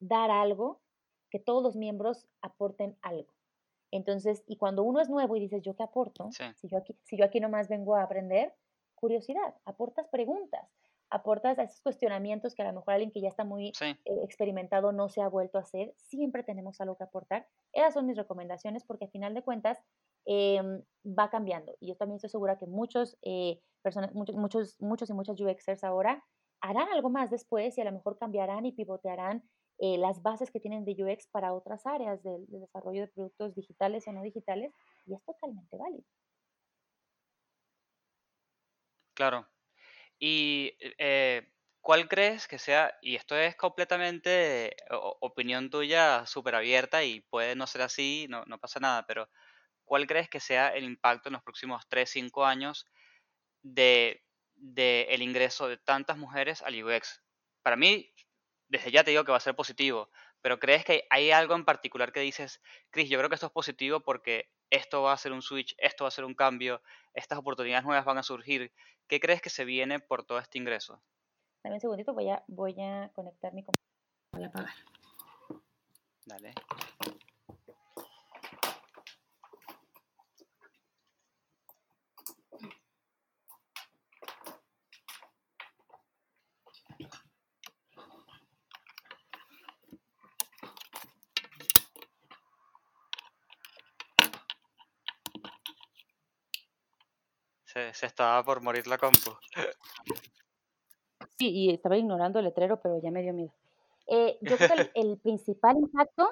[0.00, 0.82] dar algo,
[1.30, 3.32] que todos los miembros aporten algo.
[3.90, 6.36] Entonces, y cuando uno es nuevo y dices, ¿yo qué aporto?
[6.36, 8.54] sí, Si yo aquí, si yo aquí nomás vengo a aprender,
[8.94, 10.68] curiosidad, aportas preguntas,
[11.10, 14.20] aportas a esos cuestionamientos que a lo mejor alguien que ya está muy sí, eh,
[14.24, 17.48] experimentado no se ha vuelto a hacer, siempre tenemos algo que aportar.
[17.72, 19.78] Esas son mis recomendaciones porque al final de cuentas
[20.26, 21.76] em, va cambiando.
[21.80, 25.84] Y yo también estoy segura que muchos, eh, personas, muchos, muchos, muchos y muchas UXers
[25.84, 26.24] ahora
[26.60, 29.42] harán algo más después y a lo mejor cambiarán y pivotearán
[29.78, 33.54] eh, las bases que tienen de UX para otras áreas del, del desarrollo de productos
[33.54, 34.72] digitales o no digitales
[35.06, 36.04] y es totalmente válido.
[39.20, 39.46] claro.
[40.18, 41.52] Y eh,
[41.82, 44.76] ¿cuál crees que sea, y esto es completamente
[45.20, 49.28] opinión tuya súper abierta y puede no ser así, no, no pasa nada, pero
[49.90, 52.86] ¿cuál crees que sea el impacto en los próximos 3, 5 años
[53.64, 54.22] de,
[54.54, 57.20] de el ingreso de tantas mujeres al UX?
[57.64, 58.08] Para mí,
[58.68, 60.08] desde ya te digo que va a ser positivo,
[60.42, 63.52] pero ¿crees que hay algo en particular que dices, Chris, yo creo que esto es
[63.52, 66.80] positivo porque esto va a ser un switch, esto va a ser un cambio,
[67.12, 68.72] estas oportunidades nuevas van a surgir?
[69.08, 71.02] ¿Qué crees que se viene por todo este ingreso?
[71.64, 74.30] Dame un segundito, voy a, voy a conectar mi computadora.
[74.34, 74.74] Voy a apagar.
[76.26, 76.54] Dale.
[98.00, 99.30] Se, estaba por morir la compu.
[101.38, 103.52] Sí, y estaba ignorando el letrero, pero ya me dio miedo.
[104.06, 106.28] Eh, yo creo que el, el principal impacto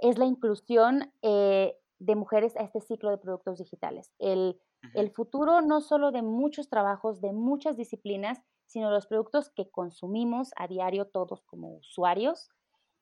[0.00, 4.12] es la inclusión eh, de mujeres a este ciclo de productos digitales.
[4.18, 4.60] El,
[4.94, 9.70] el Ujú, futuro no solo de muchos trabajos, de muchas disciplinas, sino los productos que
[9.70, 12.48] consumimos a diario todos como usuarios,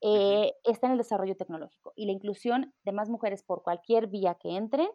[0.00, 1.92] eh, está en el desarrollo tecnológico.
[1.96, 4.88] Y la inclusión de más mujeres por cualquier vía que entren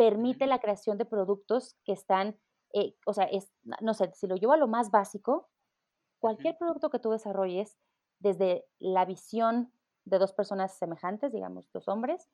[0.00, 2.40] permite la creación de productos que están,
[2.72, 5.50] eh, o sea, es, no sé, si lo llevo a lo más básico,
[6.18, 7.78] cualquier producto que tú desarrolles
[8.18, 9.72] desde la visión
[10.04, 12.28] de dos personas semejantes, digamos, dos hombres,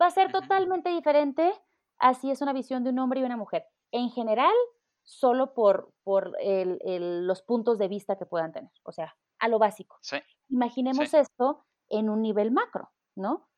[0.00, 1.52] va a ser totalmente diferente
[1.98, 3.66] a si es una visión de un hombre y una mujer.
[3.92, 4.54] En general,
[5.02, 9.48] solo por, por el- el- los puntos de vista que puedan tener, o sea, a
[9.48, 9.98] lo básico.
[10.02, 10.24] Sí, sí.
[10.48, 13.48] Imaginemos esto en un nivel macro, ¿no?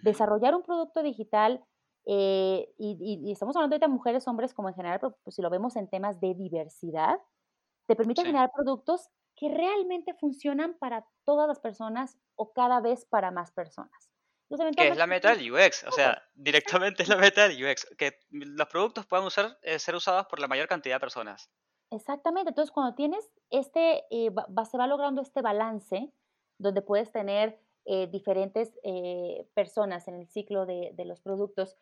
[0.00, 1.64] Desarrollar un producto digital,
[2.06, 5.42] eh, y, y- y estamos hablando de mujeres, hombres como en general, pero pues, si
[5.42, 7.20] lo vemos en temas de diversidad,
[7.86, 8.26] te permite Sí.
[8.26, 14.10] generar productos que realmente funcionan para todas las personas o cada vez para más personas.
[14.76, 18.18] Que es la meta del UX, o sea, directamente es la meta del UX, que
[18.30, 21.50] los productos puedan usar, eh, ser usados por la mayor cantidad de personas.
[21.92, 22.50] Exactamente.
[22.50, 26.12] Entonces, cuando tienes este, eh, va- se va logrando este balance
[26.58, 31.76] donde puedes tener eh, diferentes eh, personas en el ciclo de, de los productos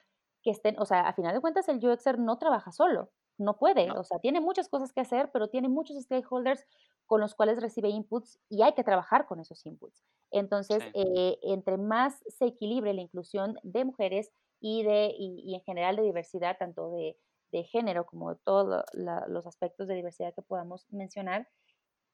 [0.49, 3.87] que estén, o sea, a final de cuentas el UXer no trabaja solo, no puede,
[3.87, 4.01] ¿no?
[4.01, 6.65] o sea, tiene muchas cosas que hacer, pero tiene muchos stakeholders
[7.07, 10.05] con los cuales recibe inputs y hay que trabajar con esos inputs.
[10.31, 10.93] Entonces, Sí.
[10.95, 15.97] eh, entre más se equilibre la inclusión de mujeres y, de, y, y en general
[15.97, 17.17] de diversidad, tanto de,
[17.53, 21.49] de género como de todos lo- los aspectos de diversidad que podamos mencionar,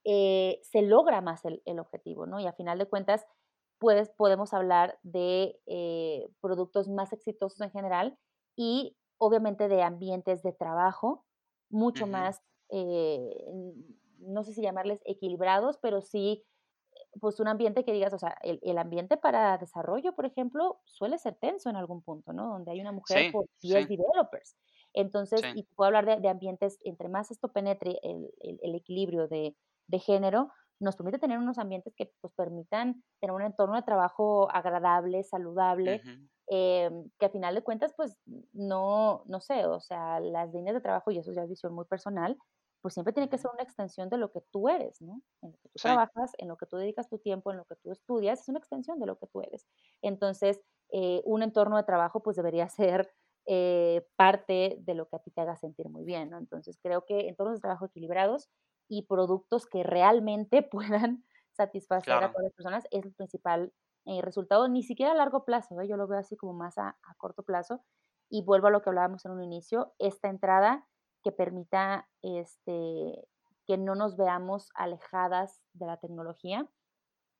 [0.04, 2.40] eh, se logra más el, el objetivo, ¿no?
[2.40, 3.26] Y a final de cuentas,
[4.16, 8.18] podemos hablar de eh, productos más exitosos en general
[8.56, 11.26] y obviamente de ambientes de trabajo
[11.70, 13.30] mucho Ujú, más, eh,
[14.18, 16.44] no sé si llamarles equilibrados, pero sí
[17.20, 21.18] pues un ambiente que digas, o sea, el, el ambiente para desarrollo, por ejemplo, suele
[21.18, 22.48] ser tenso en algún punto, ¿no?
[22.48, 24.56] Donde hay una mujer Sí, por 10 sí, developers.
[24.92, 28.74] Entonces, sí, y puedo hablar de, de ambientes, entre más esto penetre el, el- el
[28.74, 33.76] equilibrio de, de género, nos permite tener unos ambientes que pues permitan tener un entorno
[33.76, 36.02] de trabajo agradable, saludable,
[36.46, 38.18] em, que a final de cuentas, pues
[38.52, 41.86] no, no sé, o sea, las líneas de trabajo, y eso ya es visión muy
[41.86, 42.36] personal,
[42.82, 45.22] pues siempre tiene que ser una extensión de lo que tú eres, ¿no?
[45.42, 47.64] En lo que tú sí, trabajas, en lo que tú dedicas tu tiempo, en lo
[47.64, 49.66] que tú estudias, es una extensión de lo que tú eres.
[50.02, 50.60] Entonces,
[50.92, 52.68] eh, un entorno de trabajo, pues debería
[53.08, 53.10] ser
[53.46, 56.38] eh, parte de lo que a ti te haga sentir muy bien, ¿no?
[56.38, 58.50] Entonces, creo que entornos de trabajo equilibrados
[58.88, 60.62] y productos que realmente
[61.02, 63.72] puedan satisfacer a claro, todas las personas es el principal
[64.06, 65.88] eh, resultado, ni siquiera a largo plazo, ¿eh?
[65.88, 67.82] yo lo veo así como más a, a corto plazo.
[68.30, 70.88] Y vuelvo a lo que hablábamos en un inicio, esta entrada
[71.22, 73.28] que permita este,
[73.66, 76.68] que no nos veamos alejadas de la tecnología,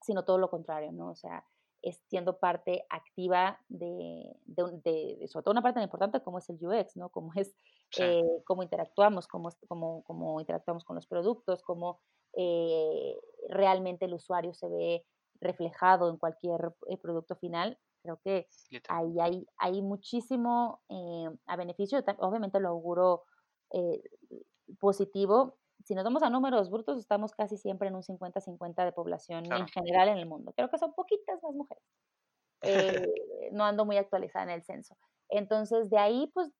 [0.02, 1.10] sino todo lo contrario, ¿no?
[1.10, 1.46] O sea,
[1.82, 6.38] es siendo parte activa de, de, de- de- sobre todo una parte tan importante como
[6.38, 7.10] es el UX, ¿no?
[7.10, 7.56] Como es
[7.94, 12.00] sí, eh, cómo interactuamos, cómo, cómo, cómo interactuamos con los productos, cómo
[12.36, 15.06] eh, realmente el usuario se ve
[15.40, 17.78] reflejado en cualquier eh, producto final.
[18.02, 18.48] Creo que
[18.88, 22.02] ahí hay, hay muchísimo eh, a beneficio.
[22.18, 23.24] Obviamente lo auguro
[23.72, 24.02] eh,
[24.78, 25.56] positivo.
[25.84, 29.50] Si nos vamos a números brutos, estamos casi siempre en un 50-50 de población en
[29.50, 29.66] claro.
[29.72, 30.52] general en el mundo.
[30.56, 31.84] Creo que son poquitas más mujeres.
[32.66, 34.96] Eh, no ando muy actualizada en el censo.
[35.28, 36.50] Entonces, de ahí, pues,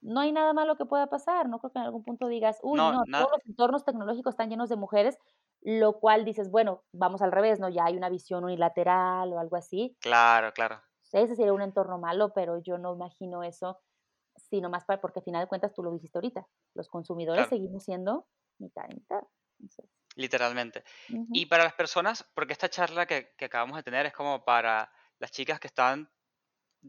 [0.00, 1.48] no hay nada malo que pueda pasar.
[1.48, 4.50] No creo que en algún punto digas, uy, No, no, todos los entornos tecnológicos están
[4.50, 5.18] llenos de mujeres,
[5.62, 7.68] lo cual dices, bueno, vamos al revés, ¿no?
[7.68, 9.96] Ya hay una visión unilateral o algo así.
[10.00, 10.82] claro, claro,
[11.12, 13.80] Ese sería un entorno malo, pero yo no imagino eso,
[14.36, 17.50] sino más para, porque al final de cuentas tú lo dijiste ahorita, los consumidores claro,
[17.50, 19.22] seguimos siendo mitad y mitad.
[19.60, 20.84] Entonces, literalmente.
[21.32, 21.46] Y ujú.
[21.46, 25.30] para las personas, porque esta charla que, que acabamos de tener es como para las
[25.30, 26.10] chicas que están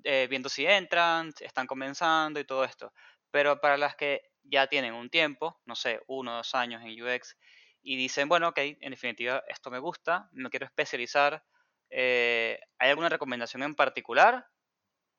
[0.03, 2.93] eh, viendo si entran, están comenzando y todo esto.
[3.31, 7.01] Pero para las que ya tienen un tiempo, no sé, uno o dos años en
[7.01, 7.37] UX,
[7.81, 11.43] y dicen, bueno, ok, en definitiva esto me gusta, me quiero especializar,
[11.89, 14.45] eh, ¿hay alguna recomendación en particular?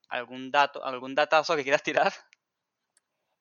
[0.08, 2.12] ¿Algún dato, algún datazo que quieras tirar?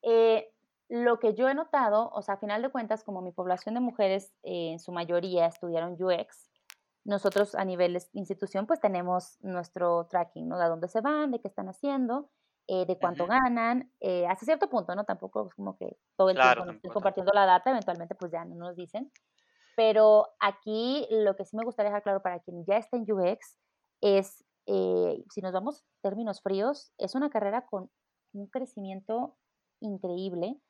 [0.02, 0.50] Eh,
[0.88, 3.80] lo que yo he notado, o sea, a final de cuentas, como mi población de
[3.80, 6.49] mujeres en su mayoría estudiaron UX,
[7.04, 10.58] nosotros a nivel institución pues tenemos nuestro tracking, ¿no?
[10.58, 12.30] De a dónde se van, de qué están haciendo,
[12.68, 15.04] eh, de cuánto ganan, eh, hasta cierto punto, ¿no?
[15.04, 18.54] Tampoco es como que todo el Claro, tiempo compartiendo la data, eventualmente pues ya no
[18.56, 19.12] nos dicen.
[19.76, 23.58] Pero aquí lo que sí me gustaría dejar claro para quien ya está en UX
[24.00, 27.90] es, eh, si nos vamos términos fríos, es una carrera con
[28.32, 29.38] un crecimiento
[29.80, 30.60] increíble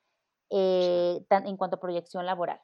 [0.78, 2.60] Sí, eh, tan- en cuanto a proyección laboral.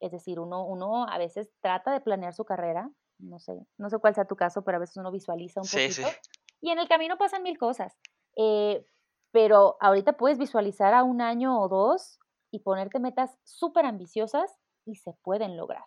[0.00, 3.98] Es decir, uno, uno a veces trata de planear su carrera, no sé, no sé
[3.98, 6.20] cuál sea tu caso, pero a veces uno visualiza un sí, sí, poquito
[6.60, 7.96] y en el camino pasan mil cosas.
[8.36, 8.86] eh,
[9.32, 12.18] pero ahorita puedes visualizar a un año o dos
[12.50, 15.84] y ponerte metas súper ambiciosas y se pueden lograr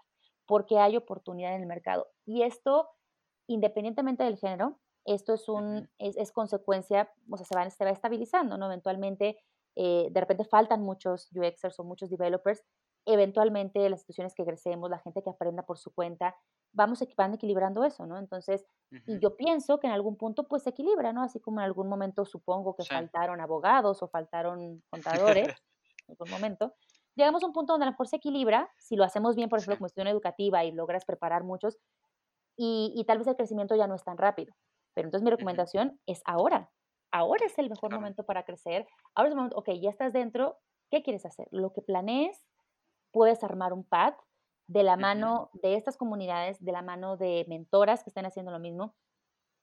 [0.49, 2.07] porque hay oportunidad en el mercado.
[2.25, 2.89] Y esto,
[3.47, 7.91] independientemente del género, esto es, un, es, es consecuencia, o sea, se va, se va
[7.91, 8.65] estabilizando, ¿no?
[8.65, 9.37] Eventualmente,
[9.75, 12.63] eh, de repente faltan muchos UXers o muchos developers,
[13.13, 16.35] eventualmente las instituciones que crecemos, la gente que aprenda por su cuenta,
[16.73, 18.17] vamos equi- van equilibrando eso, ¿no?
[18.17, 18.65] Entonces,
[19.05, 21.23] y ujú, yo pienso que en algún punto pues se equilibra, ¿no?
[21.23, 25.47] Así como en algún momento supongo que Sí, faltaron abogados o faltaron contadores,
[26.07, 26.73] en algún momento,
[27.15, 29.57] llegamos a un punto donde a lo mejor se equilibra, si lo hacemos bien, por
[29.57, 31.79] sí, ejemplo, como estudiante educativa y logras preparar muchos,
[32.57, 34.55] y, y tal vez el crecimiento ya no es tan rápido.
[34.93, 36.71] Pero entonces mi recomendación es ahora.
[37.11, 38.87] Ahora es el mejor claro, momento para crecer.
[39.15, 40.57] Ahora es el momento, ok, ya estás dentro,
[40.91, 41.47] ¿qué quieres hacer?
[41.51, 42.45] Lo que planees,
[43.11, 44.13] puedes armar un pad
[44.67, 48.59] de la mano de estas comunidades, de la mano de mentoras que estén haciendo lo
[48.59, 48.95] mismo.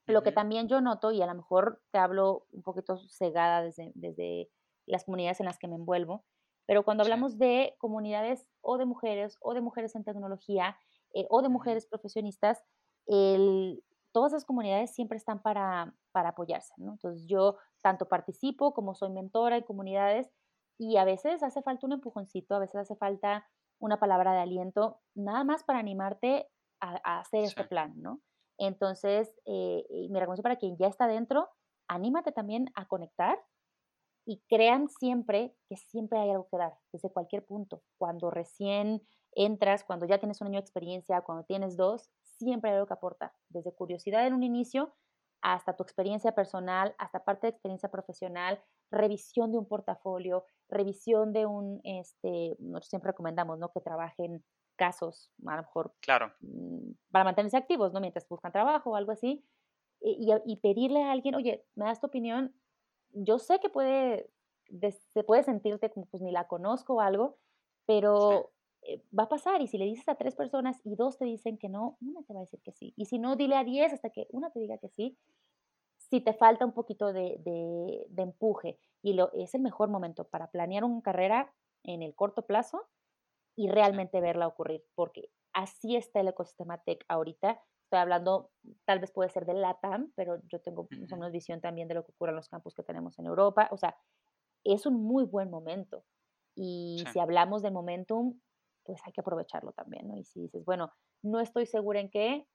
[0.07, 3.93] Lo que también yo noto, y a lo mejor te hablo un poquito cegada desde,
[3.97, 4.51] desde
[4.87, 6.25] las comunidades en las que me envuelvo,
[6.67, 10.77] pero cuando hablamos de comunidades o de mujeres o de mujeres en tecnología
[11.15, 12.65] eh, o de mujeres profesionistas,
[13.07, 13.83] el-
[14.13, 16.93] todas esas comunidades siempre están para, para apoyarse, ¿no?
[16.93, 20.31] Entonces yo tanto participo como soy mentora en comunidades
[20.79, 23.47] y a veces hace falta un empujoncito, a veces hace falta
[23.79, 26.49] una palabra de aliento, nada más para animarte
[26.81, 28.21] a, a hacer sí, este plan, ¿no?
[28.59, 31.49] Entonces, eh, y mi recomendación para quien ya está dentro,
[31.89, 33.39] anímate también a conectar
[34.25, 37.83] y crean siempre que siempre hay algo que dar, desde cualquier punto.
[37.99, 42.77] Cuando recién entras, cuando ya tienes un año de experiencia, cuando tienes dos, siempre hay
[42.77, 44.95] algo que aportar, desde curiosidad en un inicio
[45.47, 51.47] hasta tu experiencia personal, hasta parte de experiencia profesional, revisión de un portafolio, revisión de
[51.47, 53.71] un, este, nosotros siempre recomendamos, ¿no?
[53.71, 58.01] Que trabajen casos, a lo mejor Claro, mm, para mantenerse activos, ¿no?
[58.01, 59.47] Mientras buscan trabajo o algo así,
[60.01, 62.53] y, pedirle a alguien, oye, ¿me das tu opinión?
[63.13, 64.29] Yo sé que puede,
[65.13, 67.39] se puede sentirte como pues ni la conozco o algo,
[67.87, 68.53] pero
[68.87, 71.59] eh, va a pasar y si le dices a tres personas y dos te dicen
[71.59, 72.95] que no, una te va a decir que sí.
[72.97, 75.19] Y si no, dile a diez hasta que una te diga que sí.
[75.99, 80.29] Si te falta un poquito de, de- de empuje y lo, es el mejor momento
[80.29, 82.89] para planear una carrera en el corto plazo
[83.57, 87.63] y realmente verla ocurrir, porque así está el ecosistema tech ahorita.
[87.85, 88.51] Estoy hablando,
[88.85, 91.95] tal vez puede ser de LATAM, pero yo tengo más o menos visión también de
[91.95, 93.69] lo que ocurre en los campus que tenemos en Europa.
[93.73, 93.97] O sea,
[94.65, 96.05] es un muy buen momento.
[96.55, 97.11] Y sí.
[97.13, 98.41] si hablamos de momentum,
[98.87, 100.17] pues hay que aprovecharlo también, ¿no?
[100.17, 102.47] Y si dices, bueno, no estoy segura en qué,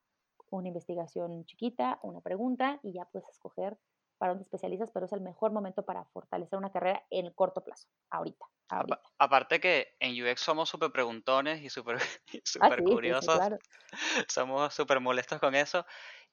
[0.50, 3.78] una investigación chiquita, una pregunta, y ya puedes escoger
[4.18, 7.64] para dónde especializas, pero es el mejor momento para fortalecer una carrera en el corto
[7.64, 9.02] plazo, ahorita, ahorita.
[9.18, 11.98] aparte que en UX somos súper preguntones y súper
[12.60, 13.58] Ah, sí, sí, sí, curiosos, claro.
[14.28, 15.86] somos súper molestos con eso.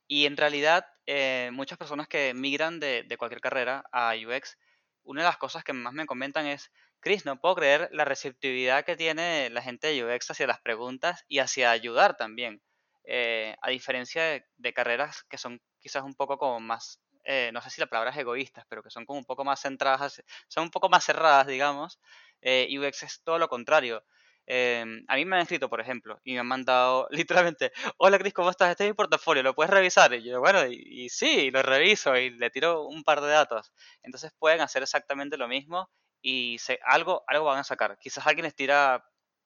[0.07, 4.59] Y en realidad, eh, muchas personas que migran de, de cualquier carrera a UX,
[5.05, 8.85] una de las cosas que más me comentan es, Chris, no puedo creer la receptividad
[8.85, 12.61] que tiene la gente de UX hacia las preguntas y hacia ayudar también.
[13.05, 17.71] Eh, a diferencia de, carreras que son quizás un poco como más, eh, no sé
[17.71, 20.71] si la palabra es egoístas, pero que son como un poco más centradas, son un
[20.71, 22.01] poco más cerradas, digamos.
[22.43, 24.05] eh, UX es todo lo contrario.
[24.47, 27.07] Em, a mí me han escrito, por ejemplo, y me han mandado
[27.51, 28.71] literalmente Hola Cris, ¿cómo estás?
[28.71, 30.13] Este es mi portafolio, ¿lo puedes revisar?
[30.15, 33.73] Y yo, bueno, y sí, lo reviso y le tiro un par de datos.
[34.03, 35.91] Entonces pueden hacer exactamente lo mismo
[36.23, 37.99] y se, algo, algo van a sacar.
[37.99, 39.05] Quizás alguien les tira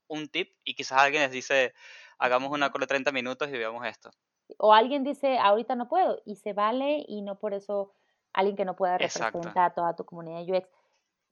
[0.08, 1.74] un tip y quizás alguien les dice,
[2.18, 4.10] hagamos una call de 30 minutos y veamos esto.
[4.58, 7.94] O alguien dice, ahorita no puedo, y se vale, y no por eso
[8.32, 9.38] alguien que no pueda Exacto.
[9.38, 10.68] representa a toda tu comunidad UX.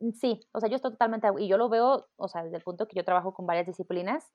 [0.00, 2.62] Mm, Sí, o sea, yo estoy totalmente, y yo lo veo, o sea, desde el
[2.62, 4.32] punto que yo trabajo con varias disciplinas,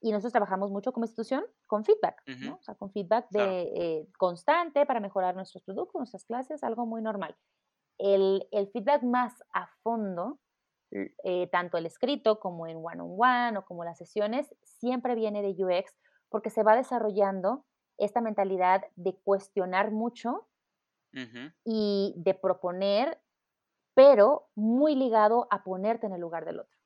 [0.00, 2.54] y nosotros trabajamos mucho como institución con feedback, ¿no?
[2.54, 3.50] O sea, con feedback claro.
[3.52, 7.36] de, eh, constante para mejorar nuestros productos, nuestras clases, algo muy normal.
[8.02, 10.38] El, el feedback más a fondo,
[10.90, 15.50] l- eh, tanto el escrito como en one-on-one o como las sesiones, siempre viene de
[15.64, 15.96] UX
[16.28, 17.64] porque se va desarrollando
[17.98, 20.48] esta mentalidad de cuestionar mucho
[21.64, 23.20] y de proponer,
[23.94, 26.78] pero muy ligado a ponerte en el lugar del otro.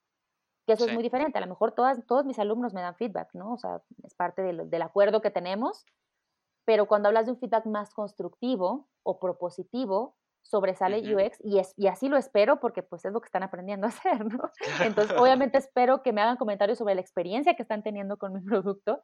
[0.66, 1.37] Que eso es muy diferente.
[1.38, 3.53] A lo mejor todas, todos mis alumnos me dan feedback, ¿no?
[3.53, 5.85] O sea, es parte del, del acuerdo que tenemos,
[6.64, 11.89] pero cuando hablas de un feedback más constructivo o propositivo, sobresale UX y, es, y
[11.89, 14.51] así lo espero porque pues es lo que están aprendiendo a hacer, ¿no?
[14.81, 18.41] Entonces, obviamente espero que me hagan comentarios sobre la experiencia que están teniendo con mi
[18.41, 19.03] producto,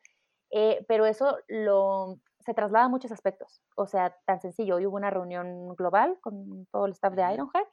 [0.53, 3.63] eh, pero eso lo, se traslada a muchos aspectos.
[3.77, 7.69] O sea, tan sencillo, hoy hubo una reunión global con todo el staff de Ironhack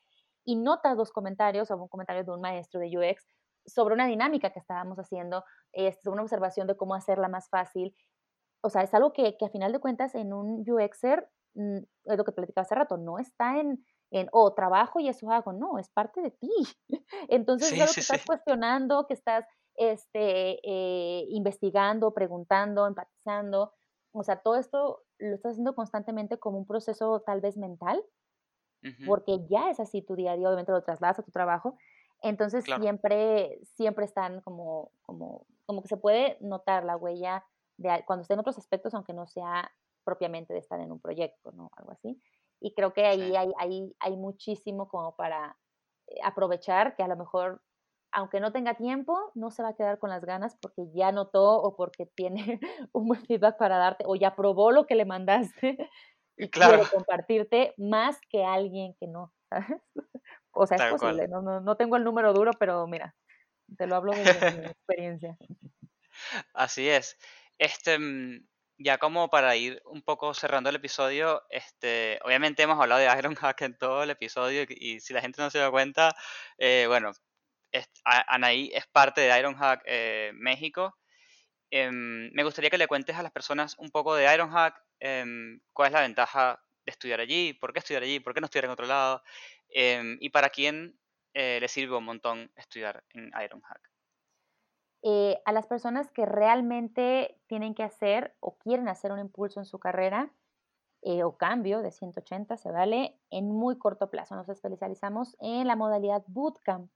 [0.45, 3.27] y notas dos comentarios, o un comentario de un maestro de UX
[3.65, 7.93] sobre una dinámica que estábamos haciendo, este, una observación de cómo hacerla más fácil.
[8.61, 12.23] O sea, es algo que, que a final de cuentas en un UXer, es lo
[12.23, 15.89] que platicaba hace rato, no está en, en, oh, trabajo y eso hago, no, es
[15.89, 16.49] parte de ti.
[17.29, 18.17] Entonces es Sí, algo sí, que sí.
[18.17, 23.73] estás cuestionando, que estás este, eh, investigando, preguntando, empatizando.
[24.11, 28.03] O sea, todo esto lo estás haciendo constantemente como un proceso tal vez mental,
[29.03, 31.77] porque ya es así tu día a día, obviamente lo trasladas a tu trabajo.
[32.21, 32.81] Entonces Claro.
[32.81, 37.45] siempre, siempre están como, como, como que se puede notar la huella
[37.77, 39.71] de cuando está en otros aspectos, aunque no sea
[40.07, 41.69] propiamente de estar en un proyecto, ¿no?
[41.75, 42.21] Algo así.
[42.61, 43.09] Y creo que Sí.
[43.11, 45.57] ahí hay, hay, hay muchísimo como para
[46.07, 47.61] eh, aprovechar que a lo mejor,
[48.13, 51.61] aunque no tenga tiempo, no se va a quedar con las ganas porque ya notó
[51.61, 52.59] o porque tiene
[52.93, 55.77] un buen feedback para darte o ya probó lo que le mandaste
[56.37, 59.81] y Claro, quiere compartirte más que alguien que no, ¿sabes?
[60.53, 61.15] O sea, es tal cual.
[61.15, 63.15] posible, no, no, no tengo el número duro, pero mira,
[63.77, 65.37] te lo hablo desde mi experiencia.
[66.53, 67.17] Así es.
[67.57, 73.01] Este, mm, ya como para ir un poco cerrando el episodio, este, obviamente hemos hablado
[73.01, 76.15] de Ironhack en todo el episodio y, si la gente no se da cuenta,
[76.57, 77.11] eh, bueno,
[78.03, 80.97] Anaí es parte de Ironhack eh, México.
[81.71, 85.87] Em, me gustaría que le cuentes a las personas un poco de Ironhack, em, cuál
[85.87, 88.71] es la ventaja de estudiar allí, por qué estudiar allí, por qué no estudiar en
[88.71, 89.23] otro lado,
[89.69, 90.97] em, y para quién
[91.33, 93.96] eh, le sirve un montón estudiar en Ironhack.
[95.03, 99.65] Eh, a las personas que realmente tienen que hacer o quieren hacer un impulso en
[99.65, 100.31] su carrera
[101.03, 104.35] eh, o cambio de 180, se vale, en muy corto plazo.
[104.35, 106.91] Nos especializamos en la modalidad bootcamp.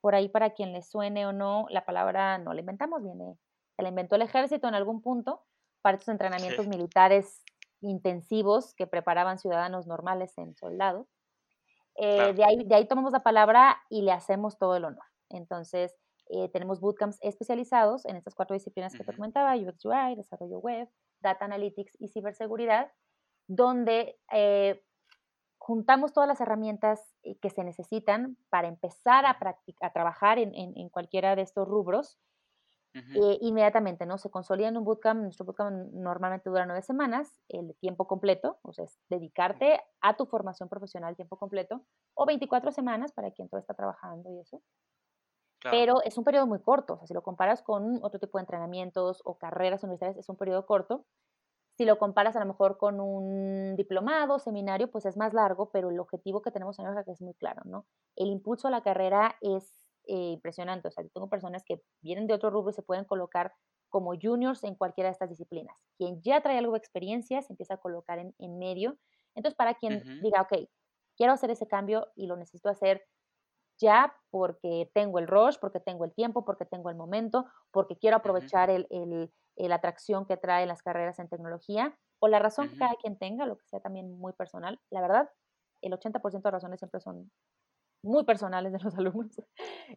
[0.00, 3.38] Por ahí, para quien le suene o no, la palabra no la inventamos, viene,
[3.76, 5.42] se la inventó el ejército en algún punto
[5.80, 7.42] para estos Sí, entrenamientos militares
[7.80, 11.06] intensivos que preparaban ciudadanos normales en soldados.
[11.96, 12.34] Eh, claro.
[12.34, 15.04] de, ahí, de ahí tomamos la palabra y le hacemos todo el honor.
[15.30, 15.94] Entonces,
[16.28, 19.16] Eh, tenemos bootcamps especializados en estas cuatro disciplinas que te Ujú.
[19.16, 20.88] comentaba, UX UI, desarrollo web,
[21.20, 22.92] data analytics y ciberseguridad,
[23.46, 24.84] donde eh,
[25.58, 29.38] juntamos todas las herramientas eh, que se necesitan para empezar a,
[29.92, 32.18] trabajar en, en- en cualquiera de estos rubros
[33.12, 34.18] eh, inmediatamente, ¿no?
[34.18, 38.72] Se consolida en un bootcamp, nuestro bootcamp normalmente dura nueve semanas, el tiempo completo, o
[38.72, 43.62] sea, es dedicarte a tu formación profesional tiempo completo, o 24 semanas para quien todavía
[43.62, 44.62] está trabajando y eso.
[45.64, 45.80] Claro.
[45.80, 48.42] Pero es un periodo muy corto, o sea, si lo comparas con otro tipo de
[48.42, 51.06] entrenamientos o carreras universitarias, es un periodo corto.
[51.76, 55.90] Si lo comparas a lo mejor con un diplomado, seminario, pues es más largo, pero
[55.90, 57.86] el objetivo que tenemos en Oaxaca es muy claro, ¿no?
[58.16, 62.26] El impulso a la carrera es eh, impresionante, o sea, yo tengo personas que vienen
[62.28, 63.52] de otro rubro y se pueden colocar
[63.88, 65.76] como juniors en cualquiera de estas disciplinas.
[65.96, 68.98] Quien ya trae algo de experiencia se empieza a colocar en, en medio.
[69.34, 70.68] Entonces, para quien diga, ok,
[71.16, 73.02] quiero hacer ese cambio y lo necesito hacer
[73.78, 78.16] ya porque tengo el rush, porque tengo el tiempo, porque tengo el momento, porque quiero
[78.18, 82.76] aprovechar el, el- el atracción que traen las carreras en tecnología, o la razón que
[82.76, 84.80] cada quien tenga, lo que sea también muy personal.
[84.90, 85.30] La verdad,
[85.82, 87.30] el 80% de razones siempre son
[88.02, 89.40] muy personales de los alumnos,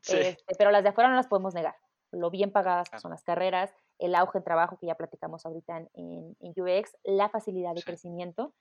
[0.01, 1.75] Sí, este, pero las de afuera no las podemos negar.
[2.11, 5.77] Lo bien pagadas que son las carreras, el auge en trabajo que ya platicamos ahorita
[5.77, 7.83] en, en, en UX, la facilidad de Sí.
[7.83, 8.55] crecimiento,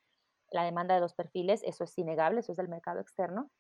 [0.51, 3.51] la demanda de los perfiles, eso es innegable, eso es del mercado externo.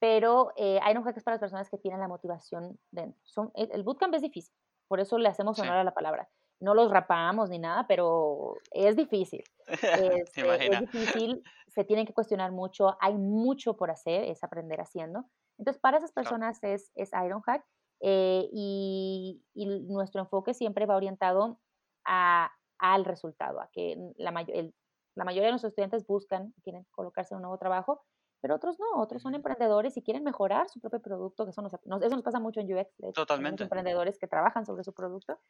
[0.00, 3.20] Pero eh, Iron Hack es para las personas que tienen la motivación dentro.
[3.22, 4.54] Son, el, bootcamp es difícil,
[4.88, 5.62] por eso le hacemos Sí.
[5.62, 6.28] honor a la palabra.
[6.58, 9.44] No los rapamos ni nada, pero es difícil.
[9.66, 10.80] Te Este, es imaginas.
[10.92, 15.24] difícil, se tienen que cuestionar mucho, hay mucho por hacer, es aprender haciendo.
[15.58, 16.24] Entonces, para esas Claro.
[16.30, 17.64] personas es, es Ironhack
[18.00, 21.60] eh, y, y nuestro enfoque siempre va orientado
[22.06, 24.74] a, al resultado, a que la, mayo- el-
[25.14, 28.02] la mayoría de nuestros estudiantes buscan, quieren colocarse en un nuevo trabajo,
[28.40, 31.72] pero otros no, otros son emprendedores y quieren mejorar su propio producto, que eso nos,
[31.74, 33.64] eso nos pasa mucho en UX, de hecho, Totalmente.
[33.64, 35.40] emprendedores que trabajan sobre su producto.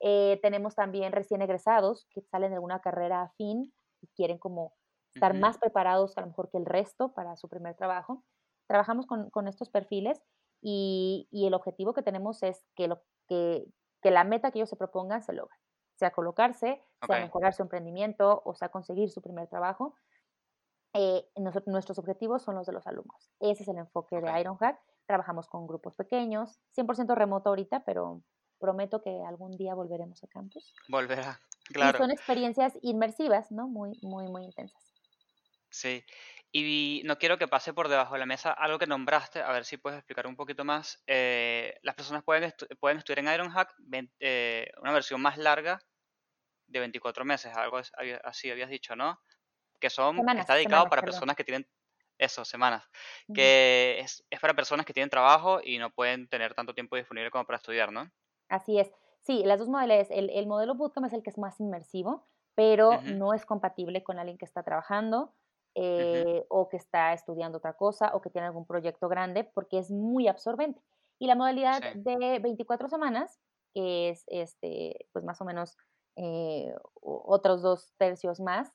[0.00, 4.74] Eh, tenemos también recién egresados que salen de alguna carrera afín y quieren como
[5.14, 5.34] estar Ujú.
[5.34, 8.24] más preparados a lo mejor que el resto para su primer trabajo.
[8.66, 10.22] Trabajamos con, con estos perfiles
[10.60, 13.66] y, y el objetivo que tenemos es que, lo, que,
[14.02, 15.56] que la meta que ellos se propongan se logre,
[15.96, 17.18] sea colocarse, sea Ok.
[17.18, 19.94] mejorar su emprendimiento o sea conseguir su primer trabajo.
[20.94, 21.28] Eh,
[21.66, 23.30] nuestros objetivos son los de los alumnos.
[23.40, 24.80] Ese es el enfoque de Ironhack.
[25.06, 28.22] Trabajamos con grupos pequeños, 100% remoto ahorita, pero
[28.58, 30.74] prometo que algún día volveremos a campus.
[30.88, 31.40] Volverá.
[31.70, 31.98] Y Claro.
[31.98, 33.68] son experiencias inmersivas, ¿no?
[33.68, 34.94] Muy, muy, muy intensas.
[35.70, 36.04] Sí.
[36.50, 39.66] Y no quiero que pase por debajo de la mesa algo que nombraste, a ver
[39.66, 41.02] si puedes explicar un poquito más.
[41.06, 43.74] Eh, las personas pueden, estu- pueden estudiar en Ironhack
[44.18, 45.78] eh, una versión más larga
[46.66, 47.78] de 24 meses, algo
[48.24, 49.20] así habías dicho, ¿no?
[49.80, 51.04] Que son, que Semanas, está dedicado semanas, para perdón.
[51.04, 51.68] personas que tienen,
[52.18, 52.84] eso, semanas,
[53.32, 57.30] que es, es para personas que tienen trabajo y no pueden tener tanto tiempo disponible
[57.30, 58.10] como para estudiar, ¿no?
[58.48, 58.90] Así es.
[59.20, 60.10] Sí, las dos modalidades.
[60.10, 64.02] El, el modelo bootcamp es el que es más inmersivo, pero Ujú, no es compatible
[64.02, 65.34] con alguien que está trabajando
[65.74, 69.90] eh, o que está estudiando otra cosa o que tiene algún proyecto grande porque es
[69.90, 70.82] muy absorbente.
[71.18, 71.86] Y la modalidad Sí.
[71.92, 73.38] de 24 semanas,
[73.74, 75.76] que es este, pues más o menos
[76.16, 76.72] eh,
[77.02, 78.72] otros dos tercios más,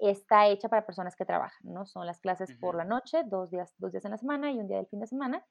[0.00, 1.86] está hecha para personas que trabajan, ¿no?
[1.86, 4.68] Son las clases por la noche, dos días, dos días en la semana y un
[4.68, 5.46] día del fin de semana,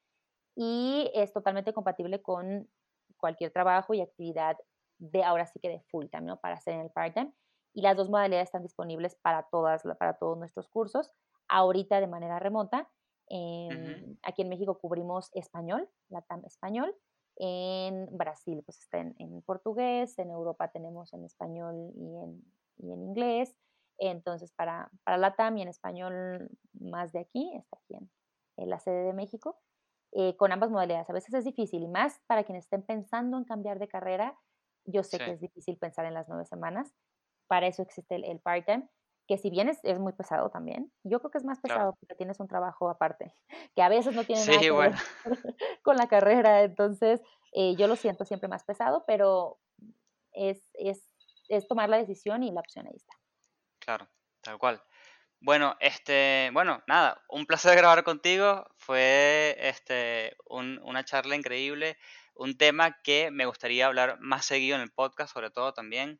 [0.56, 2.70] y es totalmente compatible con
[3.18, 4.58] cualquier trabajo y actividad
[4.97, 6.39] de ahora sí que de full time, ¿no?
[6.39, 7.34] Para hacer en el part-time.
[7.74, 11.12] Y las dos modalidades están disponibles para, todas, para todos nuestros cursos,
[11.47, 12.89] ahorita de manera remota.
[13.70, 16.95] Ujú, Em, aquí en México cubrimos español, LATAM español.
[17.38, 20.18] En Brasil, pues está en, en portugués.
[20.20, 22.43] En Europa tenemos en español y en,
[22.80, 23.56] y en inglés.
[24.00, 28.10] Entonces, para, para LATAM y en español más de aquí, está aquí en,
[28.58, 29.60] en la sede de México
[30.12, 31.10] eh, con ambas modalidades.
[31.10, 34.36] A veces es difícil y más para quienes estén pensando en cambiar de carrera.
[34.86, 36.95] Yo sé Sí, que es difícil pensar en las nueve semanas.
[37.47, 38.89] Para eso existe el, el part-time,
[39.28, 41.80] que si bien es, es muy pesado también, yo creo que es más claro.
[41.80, 43.36] pesado porque tienes un trabajo aparte,
[43.76, 44.93] que a veces no tiene nada que ver
[45.84, 46.64] con la carrera.
[46.64, 47.22] Entonces,
[47.54, 49.60] eh, yo lo siento siempre más pesado, pero
[50.32, 51.08] es, es,
[51.50, 53.14] es tomar la decisión y la opción ahí está.
[53.90, 54.08] Claro,
[54.42, 54.84] tal cual.
[55.42, 58.68] Bueno, este, bueno, nada, un placer grabar contigo.
[58.78, 61.98] Fue este un- una charla increíble,
[62.36, 66.20] un tema que me gustaría hablar más seguido en el podcast, sobre todo también.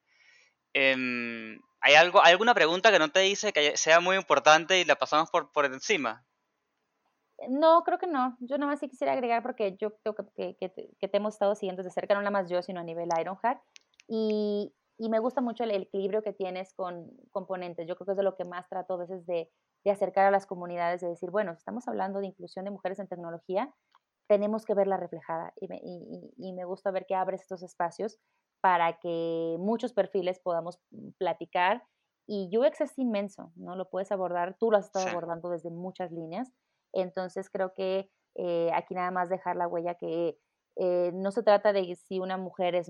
[0.74, 4.95] Em, ¿hay algo, alguna pregunta que no te hice que sea muy importante y la
[4.95, 6.26] pasamos por, por encima?
[7.49, 8.36] No, creo que no.
[8.39, 11.55] Yo nada más sí quisiera agregar porque yo creo que, que, te, que hemos estado
[11.55, 13.61] siguiendo desde cerca, no nada más yo, sino a nivel Ironhack.
[14.07, 17.87] Y, y me gusta mucho el, el equilibrio que tienes con componentes.
[17.87, 19.51] Yo creo que es de lo que más trato a veces de,
[19.85, 22.99] de acercar a las comunidades, de decir, bueno, si estamos hablando de inclusión de mujeres
[22.99, 23.73] en tecnología,
[24.27, 28.19] tenemos que verla reflejada y me, y- me gusta ver que abres estos espacios
[28.61, 30.79] para que muchos perfiles podamos
[31.17, 31.83] platicar
[32.27, 33.75] y UX es inmenso, ¿no?
[33.75, 35.09] Lo puedes abordar, tú lo has estado Sí.
[35.09, 36.51] abordando desde muchas líneas,
[36.93, 40.37] entonces creo que eh, aquí nada más dejar la huella que
[40.76, 42.89] eh, no se trata de si una mujer es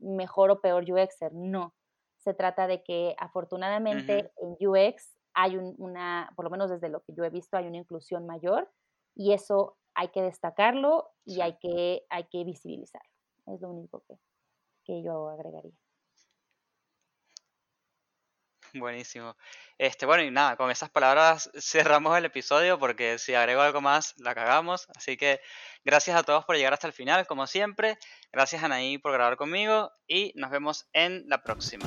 [0.00, 1.74] mejor o peor UXer, no.
[2.18, 7.00] Se trata de que afortunadamente en UX hay un- una, por lo menos desde lo
[7.02, 8.70] que yo he visto, hay una inclusión mayor
[9.14, 13.10] y eso hay que destacarlo y hay, que, hay que visibilizarlo.
[13.46, 14.18] Es lo único que,
[14.84, 15.72] que yo agregaría.
[18.78, 19.36] Buenísimo.
[19.78, 24.14] Este, bueno, y nada, con esas palabras cerramos el episodio porque si agrego algo más,
[24.18, 24.88] la cagamos.
[24.96, 25.40] Así que
[25.84, 27.98] gracias a todos por llegar hasta el final, como siempre.
[28.32, 31.86] Gracias Anaí por grabar conmigo y nos vemos en la próxima.